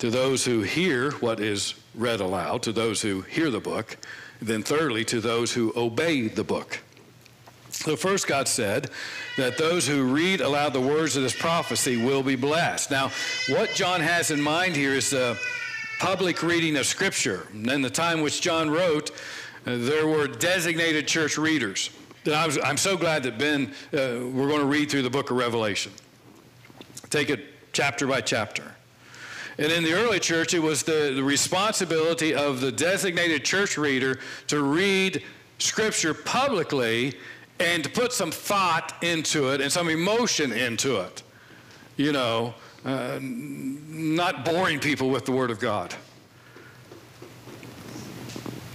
to 0.00 0.10
those 0.10 0.44
who 0.44 0.60
hear 0.60 1.12
what 1.12 1.40
is 1.40 1.72
read 1.94 2.20
aloud, 2.20 2.62
to 2.64 2.72
those 2.72 3.00
who 3.00 3.22
hear 3.22 3.50
the 3.50 3.58
book, 3.58 3.96
then, 4.42 4.62
thirdly, 4.62 5.02
to 5.06 5.22
those 5.22 5.54
who 5.54 5.72
obey 5.76 6.28
the 6.28 6.44
book. 6.44 6.80
So, 7.70 7.96
first, 7.96 8.26
God 8.26 8.46
said 8.46 8.90
that 9.38 9.56
those 9.56 9.88
who 9.88 10.12
read 10.12 10.42
aloud 10.42 10.74
the 10.74 10.80
words 10.82 11.16
of 11.16 11.22
this 11.22 11.34
prophecy 11.34 12.04
will 12.04 12.22
be 12.22 12.36
blessed. 12.36 12.90
Now, 12.90 13.10
what 13.48 13.72
John 13.72 14.02
has 14.02 14.30
in 14.30 14.42
mind 14.42 14.76
here 14.76 14.92
is 14.92 15.08
the 15.08 15.38
public 16.00 16.42
reading 16.42 16.76
of 16.76 16.84
Scripture. 16.84 17.46
In 17.54 17.80
the 17.80 17.88
time 17.88 18.20
which 18.20 18.42
John 18.42 18.68
wrote, 18.68 19.10
there 19.64 20.06
were 20.06 20.26
designated 20.26 21.06
church 21.06 21.38
readers. 21.38 21.90
I 22.26 22.46
am 22.64 22.76
so 22.76 22.96
glad 22.96 23.22
that 23.24 23.38
Ben, 23.38 23.72
uh, 23.92 24.26
we're 24.30 24.48
going 24.48 24.60
to 24.60 24.66
read 24.66 24.90
through 24.90 25.02
the 25.02 25.10
book 25.10 25.30
of 25.30 25.36
Revelation. 25.36 25.92
Take 27.10 27.30
it 27.30 27.44
chapter 27.72 28.06
by 28.06 28.20
chapter. 28.20 28.74
And 29.58 29.70
in 29.70 29.84
the 29.84 29.92
early 29.92 30.18
church, 30.18 30.54
it 30.54 30.60
was 30.60 30.82
the, 30.82 31.12
the 31.14 31.22
responsibility 31.22 32.34
of 32.34 32.60
the 32.60 32.72
designated 32.72 33.44
church 33.44 33.76
reader 33.76 34.18
to 34.48 34.62
read 34.62 35.22
Scripture 35.58 36.14
publicly 36.14 37.14
and 37.60 37.84
to 37.84 37.90
put 37.90 38.12
some 38.12 38.30
thought 38.30 38.94
into 39.02 39.52
it 39.52 39.60
and 39.60 39.70
some 39.70 39.88
emotion 39.88 40.52
into 40.52 41.00
it. 41.00 41.22
You 41.96 42.12
know, 42.12 42.54
uh, 42.84 43.18
not 43.20 44.44
boring 44.44 44.80
people 44.80 45.10
with 45.10 45.26
the 45.26 45.32
Word 45.32 45.50
of 45.50 45.60
God. 45.60 45.94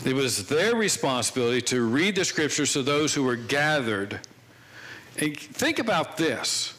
It 0.08 0.16
was 0.16 0.48
their 0.48 0.76
responsibility 0.76 1.62
to 1.64 1.82
read 1.86 2.16
the 2.16 2.24
Scriptures 2.24 2.74
to 2.74 2.82
those 2.82 3.14
who 3.14 3.24
were 3.24 3.36
gathered. 3.36 4.20
And 5.20 5.38
think 5.38 5.80
about 5.80 6.18
this 6.18 6.74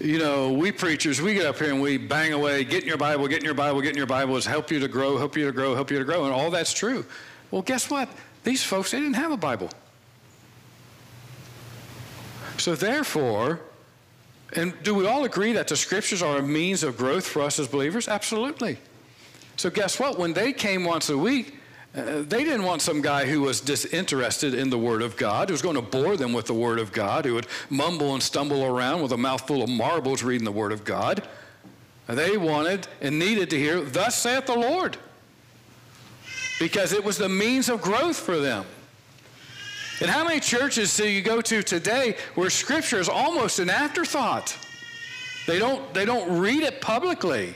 you 0.00 0.18
know, 0.18 0.52
we 0.52 0.72
preachers, 0.72 1.22
we 1.22 1.34
get 1.34 1.46
up 1.46 1.56
here 1.58 1.70
and 1.70 1.80
we 1.80 1.96
bang 1.96 2.32
away, 2.32 2.64
get 2.64 2.82
in 2.82 2.88
your 2.88 2.98
Bible, 2.98 3.28
get 3.28 3.38
in 3.38 3.44
your 3.44 3.54
Bible, 3.54 3.80
get 3.80 3.90
in 3.90 3.96
your 3.96 4.06
Bible, 4.06 4.36
is 4.36 4.44
help 4.44 4.70
you 4.70 4.80
to 4.80 4.88
grow, 4.88 5.16
help 5.16 5.36
you 5.36 5.46
to 5.46 5.52
grow, 5.52 5.74
help 5.74 5.90
you 5.90 5.98
to 5.98 6.04
grow, 6.04 6.24
and 6.24 6.34
all 6.34 6.50
that's 6.50 6.72
true. 6.72 7.06
Well, 7.50 7.62
guess 7.62 7.88
what? 7.88 8.08
These 8.42 8.64
folks, 8.64 8.90
they 8.90 8.98
didn't 8.98 9.14
have 9.14 9.30
a 9.30 9.36
Bible. 9.36 9.70
So 12.58 12.74
therefore, 12.74 13.60
and 14.56 14.74
do 14.82 14.94
we 14.94 15.06
all 15.06 15.24
agree 15.24 15.52
that 15.52 15.68
the 15.68 15.76
scriptures 15.76 16.22
are 16.22 16.38
a 16.38 16.42
means 16.42 16.82
of 16.82 16.96
growth 16.96 17.26
for 17.26 17.42
us 17.42 17.58
as 17.58 17.68
believers? 17.68 18.08
Absolutely. 18.08 18.78
So 19.56 19.70
guess 19.70 20.00
what? 20.00 20.18
When 20.18 20.32
they 20.32 20.52
came 20.52 20.84
once 20.84 21.08
a 21.08 21.16
week, 21.16 21.54
uh, 21.96 22.22
they 22.22 22.42
didn't 22.42 22.64
want 22.64 22.82
some 22.82 23.00
guy 23.00 23.24
who 23.24 23.42
was 23.42 23.60
disinterested 23.60 24.52
in 24.52 24.68
the 24.68 24.78
Word 24.78 25.00
of 25.00 25.16
God, 25.16 25.48
who 25.48 25.52
was 25.52 25.62
going 25.62 25.76
to 25.76 25.82
bore 25.82 26.16
them 26.16 26.32
with 26.32 26.46
the 26.46 26.54
Word 26.54 26.80
of 26.80 26.92
God, 26.92 27.24
who 27.24 27.34
would 27.34 27.46
mumble 27.70 28.14
and 28.14 28.22
stumble 28.22 28.64
around 28.64 29.02
with 29.02 29.12
a 29.12 29.16
mouthful 29.16 29.62
of 29.62 29.68
marbles 29.68 30.22
reading 30.22 30.44
the 30.44 30.52
Word 30.52 30.72
of 30.72 30.84
God. 30.84 31.22
They 32.08 32.36
wanted 32.36 32.88
and 33.00 33.18
needed 33.18 33.48
to 33.50 33.58
hear, 33.58 33.80
Thus 33.80 34.16
saith 34.16 34.46
the 34.46 34.58
Lord, 34.58 34.96
because 36.58 36.92
it 36.92 37.04
was 37.04 37.16
the 37.16 37.28
means 37.28 37.68
of 37.68 37.80
growth 37.80 38.18
for 38.18 38.38
them. 38.38 38.64
And 40.00 40.10
how 40.10 40.24
many 40.24 40.40
churches 40.40 40.96
do 40.96 41.08
you 41.08 41.22
go 41.22 41.40
to 41.40 41.62
today 41.62 42.16
where 42.34 42.50
Scripture 42.50 42.98
is 42.98 43.08
almost 43.08 43.60
an 43.60 43.70
afterthought? 43.70 44.56
They 45.46 45.58
don't, 45.58 45.94
they 45.94 46.04
don't 46.04 46.40
read 46.40 46.62
it 46.64 46.80
publicly. 46.80 47.54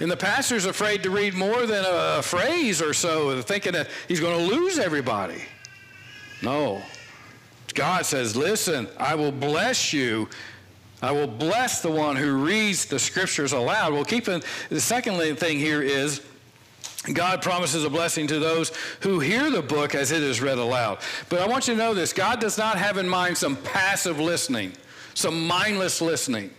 And 0.00 0.10
the 0.10 0.16
pastor's 0.16 0.66
afraid 0.66 1.02
to 1.04 1.10
read 1.10 1.34
more 1.34 1.66
than 1.66 1.84
a 1.86 2.22
phrase 2.22 2.82
or 2.82 2.92
so, 2.92 3.40
thinking 3.42 3.72
that 3.72 3.88
he's 4.08 4.20
going 4.20 4.38
to 4.38 4.54
lose 4.54 4.78
everybody. 4.78 5.42
No. 6.42 6.82
God 7.74 8.04
says, 8.04 8.36
Listen, 8.36 8.88
I 8.98 9.14
will 9.14 9.32
bless 9.32 9.92
you. 9.92 10.28
I 11.02 11.12
will 11.12 11.26
bless 11.26 11.82
the 11.82 11.90
one 11.90 12.16
who 12.16 12.44
reads 12.44 12.86
the 12.86 12.98
scriptures 12.98 13.52
aloud. 13.52 13.92
Well, 13.92 14.04
keeping 14.04 14.42
the 14.70 14.80
second 14.80 15.18
thing 15.36 15.58
here 15.58 15.82
is 15.82 16.22
God 17.12 17.42
promises 17.42 17.84
a 17.84 17.90
blessing 17.90 18.26
to 18.28 18.38
those 18.38 18.72
who 19.00 19.20
hear 19.20 19.50
the 19.50 19.62
book 19.62 19.94
as 19.94 20.10
it 20.10 20.22
is 20.22 20.40
read 20.40 20.58
aloud. 20.58 20.98
But 21.28 21.40
I 21.40 21.46
want 21.46 21.68
you 21.68 21.74
to 21.74 21.78
know 21.78 21.94
this 21.94 22.12
God 22.12 22.40
does 22.40 22.58
not 22.58 22.78
have 22.78 22.98
in 22.98 23.08
mind 23.08 23.36
some 23.38 23.56
passive 23.56 24.18
listening, 24.18 24.72
some 25.14 25.46
mindless 25.46 26.00
listening. 26.00 26.50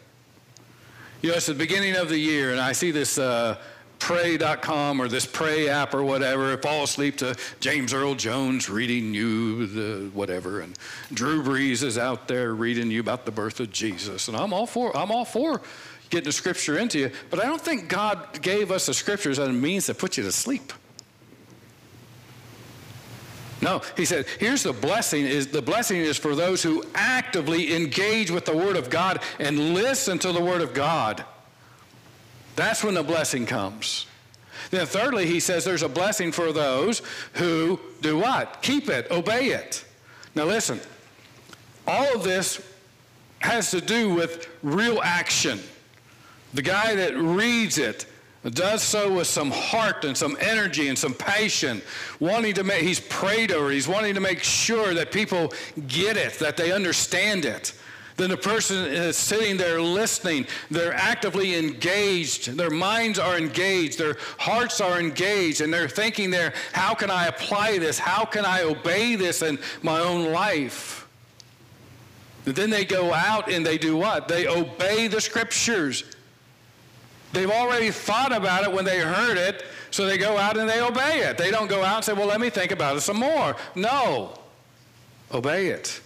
You 1.22 1.32
know, 1.32 1.36
it's 1.36 1.47
the 1.47 1.55
beginning 1.55 1.95
of 1.95 2.09
the 2.09 2.18
year, 2.18 2.51
and 2.51 2.59
I 2.59 2.74
see 2.74 2.91
this 2.91 3.18
uh, 3.18 3.57
pray.com 3.97 5.01
or 5.01 5.07
this 5.07 5.26
pray 5.26 5.68
app 5.68 5.95
or 5.95 6.03
whatever. 6.03 6.55
Fall 6.57 6.84
asleep 6.84 7.18
to 7.18 7.36
James 7.59 7.91
Earl 7.91 8.13
Jones 8.13 8.70
reading 8.70 9.15
you 9.15 9.65
the 9.65 10.09
whatever, 10.13 10.61
and 10.61 10.78
Drew 11.11 11.41
Brees 11.41 11.82
is 11.82 11.97
out 11.97 12.28
there 12.28 12.53
reading 12.53 12.91
you 12.91 12.99
about 12.99 13.26
the 13.26 13.32
birth 13.32 13.59
of 13.59 13.72
Jesus. 13.72 14.28
And 14.28 14.38
I'm 14.38 14.53
all 14.53 14.68
for 14.68 14.95
I'm 14.95 15.11
all 15.11 15.26
for 15.26 15.61
getting 16.11 16.26
the 16.26 16.32
scripture 16.32 16.78
into 16.78 16.99
you, 16.99 17.11
but 17.32 17.43
I 17.43 17.47
don't 17.47 17.61
think 17.61 17.89
God 17.89 18.39
gave 18.43 18.72
us 18.72 18.86
the 18.86 18.93
scriptures 18.93 19.39
as 19.39 19.47
a 19.47 19.53
means 19.53 19.88
to 19.88 19.95
put 19.95 20.18
you 20.18 20.24
to 20.24 20.32
sleep. 20.32 20.72
No, 23.61 23.81
he 23.95 24.05
said, 24.05 24.27
here's 24.39 24.63
the 24.63 24.73
blessing 24.73 25.25
is 25.25 25.47
the 25.47 25.61
blessing 25.61 25.97
is 25.97 26.17
for 26.17 26.35
those 26.35 26.61
who 26.61 26.83
actively 26.93 27.75
engage 27.75 28.29
with 28.29 28.45
the 28.45 28.55
word 28.55 28.75
of 28.75 28.89
God 28.89 29.21
and 29.39 29.73
listen 29.73 30.19
to 30.19 30.31
the 30.31 30.41
word 30.41 30.61
of 30.61 30.73
God. 30.73 31.25
That's 32.55 32.83
when 32.83 32.93
the 32.93 33.03
blessing 33.03 33.45
comes. 33.45 34.05
Then 34.69 34.85
thirdly, 34.85 35.25
he 35.25 35.39
says 35.39 35.63
there's 35.63 35.83
a 35.83 35.89
blessing 35.89 36.31
for 36.31 36.51
those 36.51 37.01
who 37.33 37.79
do 38.01 38.17
what? 38.17 38.61
Keep 38.61 38.89
it, 38.89 39.09
obey 39.11 39.47
it. 39.47 39.85
Now 40.35 40.45
listen. 40.45 40.79
All 41.87 42.15
of 42.15 42.23
this 42.23 42.61
has 43.39 43.71
to 43.71 43.81
do 43.81 44.13
with 44.13 44.49
real 44.61 45.01
action. 45.01 45.59
The 46.53 46.61
guy 46.61 46.95
that 46.95 47.17
reads 47.17 47.77
it 47.77 48.05
does 48.53 48.83
so 48.83 49.13
with 49.13 49.27
some 49.27 49.51
heart 49.51 50.05
and 50.05 50.15
some 50.15 50.37
energy 50.39 50.87
and 50.87 50.97
some 50.97 51.13
passion, 51.13 51.81
wanting 52.19 52.53
to 52.55 52.63
make, 52.63 52.83
he's 52.83 52.99
prayed 52.99 53.51
over, 53.51 53.71
he's 53.71 53.87
wanting 53.87 54.13
to 54.13 54.21
make 54.21 54.43
sure 54.43 54.93
that 54.93 55.11
people 55.11 55.53
get 55.87 56.17
it, 56.17 56.33
that 56.39 56.57
they 56.57 56.71
understand 56.71 57.45
it. 57.45 57.73
Then 58.17 58.31
the 58.31 58.37
person 58.37 58.85
is 58.85 59.15
sitting 59.15 59.57
there 59.57 59.79
listening. 59.79 60.47
They're 60.71 60.93
actively 60.93 61.55
engaged. 61.55 62.57
Their 62.57 62.71
minds 62.71 63.19
are 63.19 63.37
engaged. 63.37 63.99
Their 63.99 64.17
hearts 64.39 64.81
are 64.81 64.99
engaged. 64.99 65.61
And 65.61 65.71
they're 65.71 65.87
thinking 65.87 66.31
there, 66.31 66.53
how 66.73 66.95
can 66.95 67.11
I 67.11 67.27
apply 67.27 67.77
this? 67.77 67.99
How 67.99 68.25
can 68.25 68.43
I 68.43 68.63
obey 68.63 69.15
this 69.15 69.43
in 69.43 69.59
my 69.83 69.99
own 69.99 70.31
life? 70.31 71.07
And 72.47 72.55
then 72.55 72.71
they 72.71 72.85
go 72.85 73.13
out 73.13 73.51
and 73.51 73.63
they 73.63 73.77
do 73.77 73.95
what? 73.95 74.27
They 74.27 74.47
obey 74.47 75.07
the 75.07 75.21
scriptures. 75.21 76.03
They've 77.34 77.49
already 77.49 77.91
thought 77.91 78.32
about 78.32 78.63
it 78.63 78.71
when 78.71 78.86
they 78.86 78.99
heard 78.99 79.38
it, 79.38 79.65
so 79.91 80.05
they 80.05 80.17
go 80.17 80.38
out 80.38 80.57
and 80.57 80.69
they 80.69 80.82
obey 80.82 81.19
it. 81.19 81.38
They 81.38 81.51
don't 81.51 81.67
go 81.67 81.84
out 81.84 81.97
and 81.97 82.05
say, 82.05 82.13
well, 82.13 82.28
let 82.28 82.39
me 82.39 82.49
think 82.49 82.71
about 82.71 82.95
it 82.95 83.01
some 83.01 83.17
more. 83.17 83.55
No, 83.75 84.39
obey 85.32 85.67
it. 85.67 86.01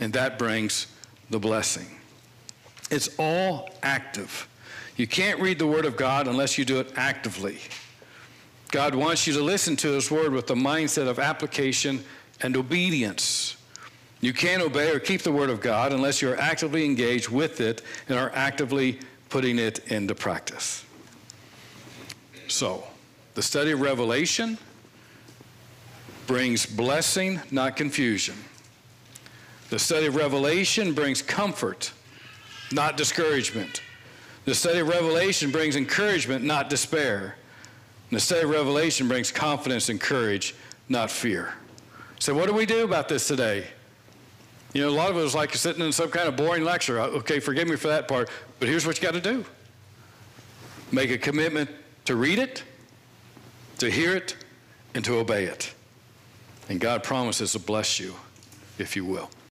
And 0.00 0.12
that 0.12 0.38
brings 0.38 0.86
the 1.30 1.38
blessing. 1.38 1.86
It's 2.90 3.08
all 3.18 3.70
active. 3.82 4.48
You 4.96 5.06
can't 5.06 5.40
read 5.40 5.58
the 5.58 5.66
Word 5.66 5.84
of 5.84 5.96
God 5.96 6.28
unless 6.28 6.56
you 6.56 6.64
do 6.64 6.78
it 6.78 6.92
actively. 6.96 7.58
God 8.70 8.94
wants 8.94 9.26
you 9.26 9.32
to 9.34 9.42
listen 9.42 9.76
to 9.76 9.88
His 9.88 10.10
Word 10.10 10.32
with 10.32 10.46
the 10.46 10.54
mindset 10.54 11.08
of 11.08 11.18
application 11.18 12.04
and 12.40 12.56
obedience. 12.56 13.56
You 14.20 14.32
can't 14.32 14.62
obey 14.62 14.90
or 14.90 15.00
keep 15.00 15.22
the 15.22 15.32
Word 15.32 15.50
of 15.50 15.60
God 15.60 15.92
unless 15.92 16.22
you're 16.22 16.38
actively 16.40 16.84
engaged 16.84 17.28
with 17.28 17.60
it 17.60 17.82
and 18.08 18.18
are 18.18 18.32
actively 18.34 19.00
putting 19.34 19.58
it 19.58 19.80
into 19.90 20.14
practice. 20.14 20.84
So, 22.46 22.84
the 23.34 23.42
study 23.42 23.72
of 23.72 23.80
Revelation 23.80 24.58
brings 26.28 26.64
blessing, 26.64 27.40
not 27.50 27.74
confusion. 27.74 28.36
The 29.70 29.78
study 29.80 30.06
of 30.06 30.14
Revelation 30.14 30.94
brings 30.94 31.20
comfort, 31.20 31.90
not 32.70 32.96
discouragement. 32.96 33.82
The 34.44 34.54
study 34.54 34.78
of 34.78 34.86
Revelation 34.86 35.50
brings 35.50 35.74
encouragement, 35.74 36.44
not 36.44 36.70
despair. 36.70 37.34
And 38.10 38.16
the 38.16 38.20
study 38.20 38.44
of 38.44 38.50
Revelation 38.50 39.08
brings 39.08 39.32
confidence 39.32 39.88
and 39.88 40.00
courage, 40.00 40.54
not 40.88 41.10
fear. 41.10 41.54
So, 42.20 42.34
what 42.34 42.46
do 42.46 42.54
we 42.54 42.66
do 42.66 42.84
about 42.84 43.08
this 43.08 43.26
today? 43.26 43.66
You 44.74 44.82
know, 44.82 44.90
a 44.90 44.90
lot 44.90 45.10
of 45.10 45.16
was 45.16 45.34
like 45.36 45.54
sitting 45.54 45.84
in 45.84 45.92
some 45.92 46.10
kind 46.10 46.28
of 46.28 46.36
boring 46.36 46.64
lecture. 46.64 47.00
Uh, 47.00 47.06
okay, 47.06 47.38
forgive 47.40 47.68
me 47.68 47.76
for 47.76 47.88
that 47.88 48.08
part, 48.08 48.28
but 48.64 48.70
here's 48.70 48.86
what 48.86 48.96
you 48.96 49.02
got 49.02 49.12
to 49.12 49.20
do 49.20 49.44
make 50.90 51.10
a 51.10 51.18
commitment 51.18 51.68
to 52.06 52.16
read 52.16 52.38
it, 52.38 52.64
to 53.76 53.90
hear 53.90 54.16
it, 54.16 54.36
and 54.94 55.04
to 55.04 55.18
obey 55.18 55.44
it. 55.44 55.74
And 56.70 56.80
God 56.80 57.02
promises 57.02 57.52
to 57.52 57.58
bless 57.58 58.00
you 58.00 58.14
if 58.78 58.96
you 58.96 59.04
will. 59.04 59.28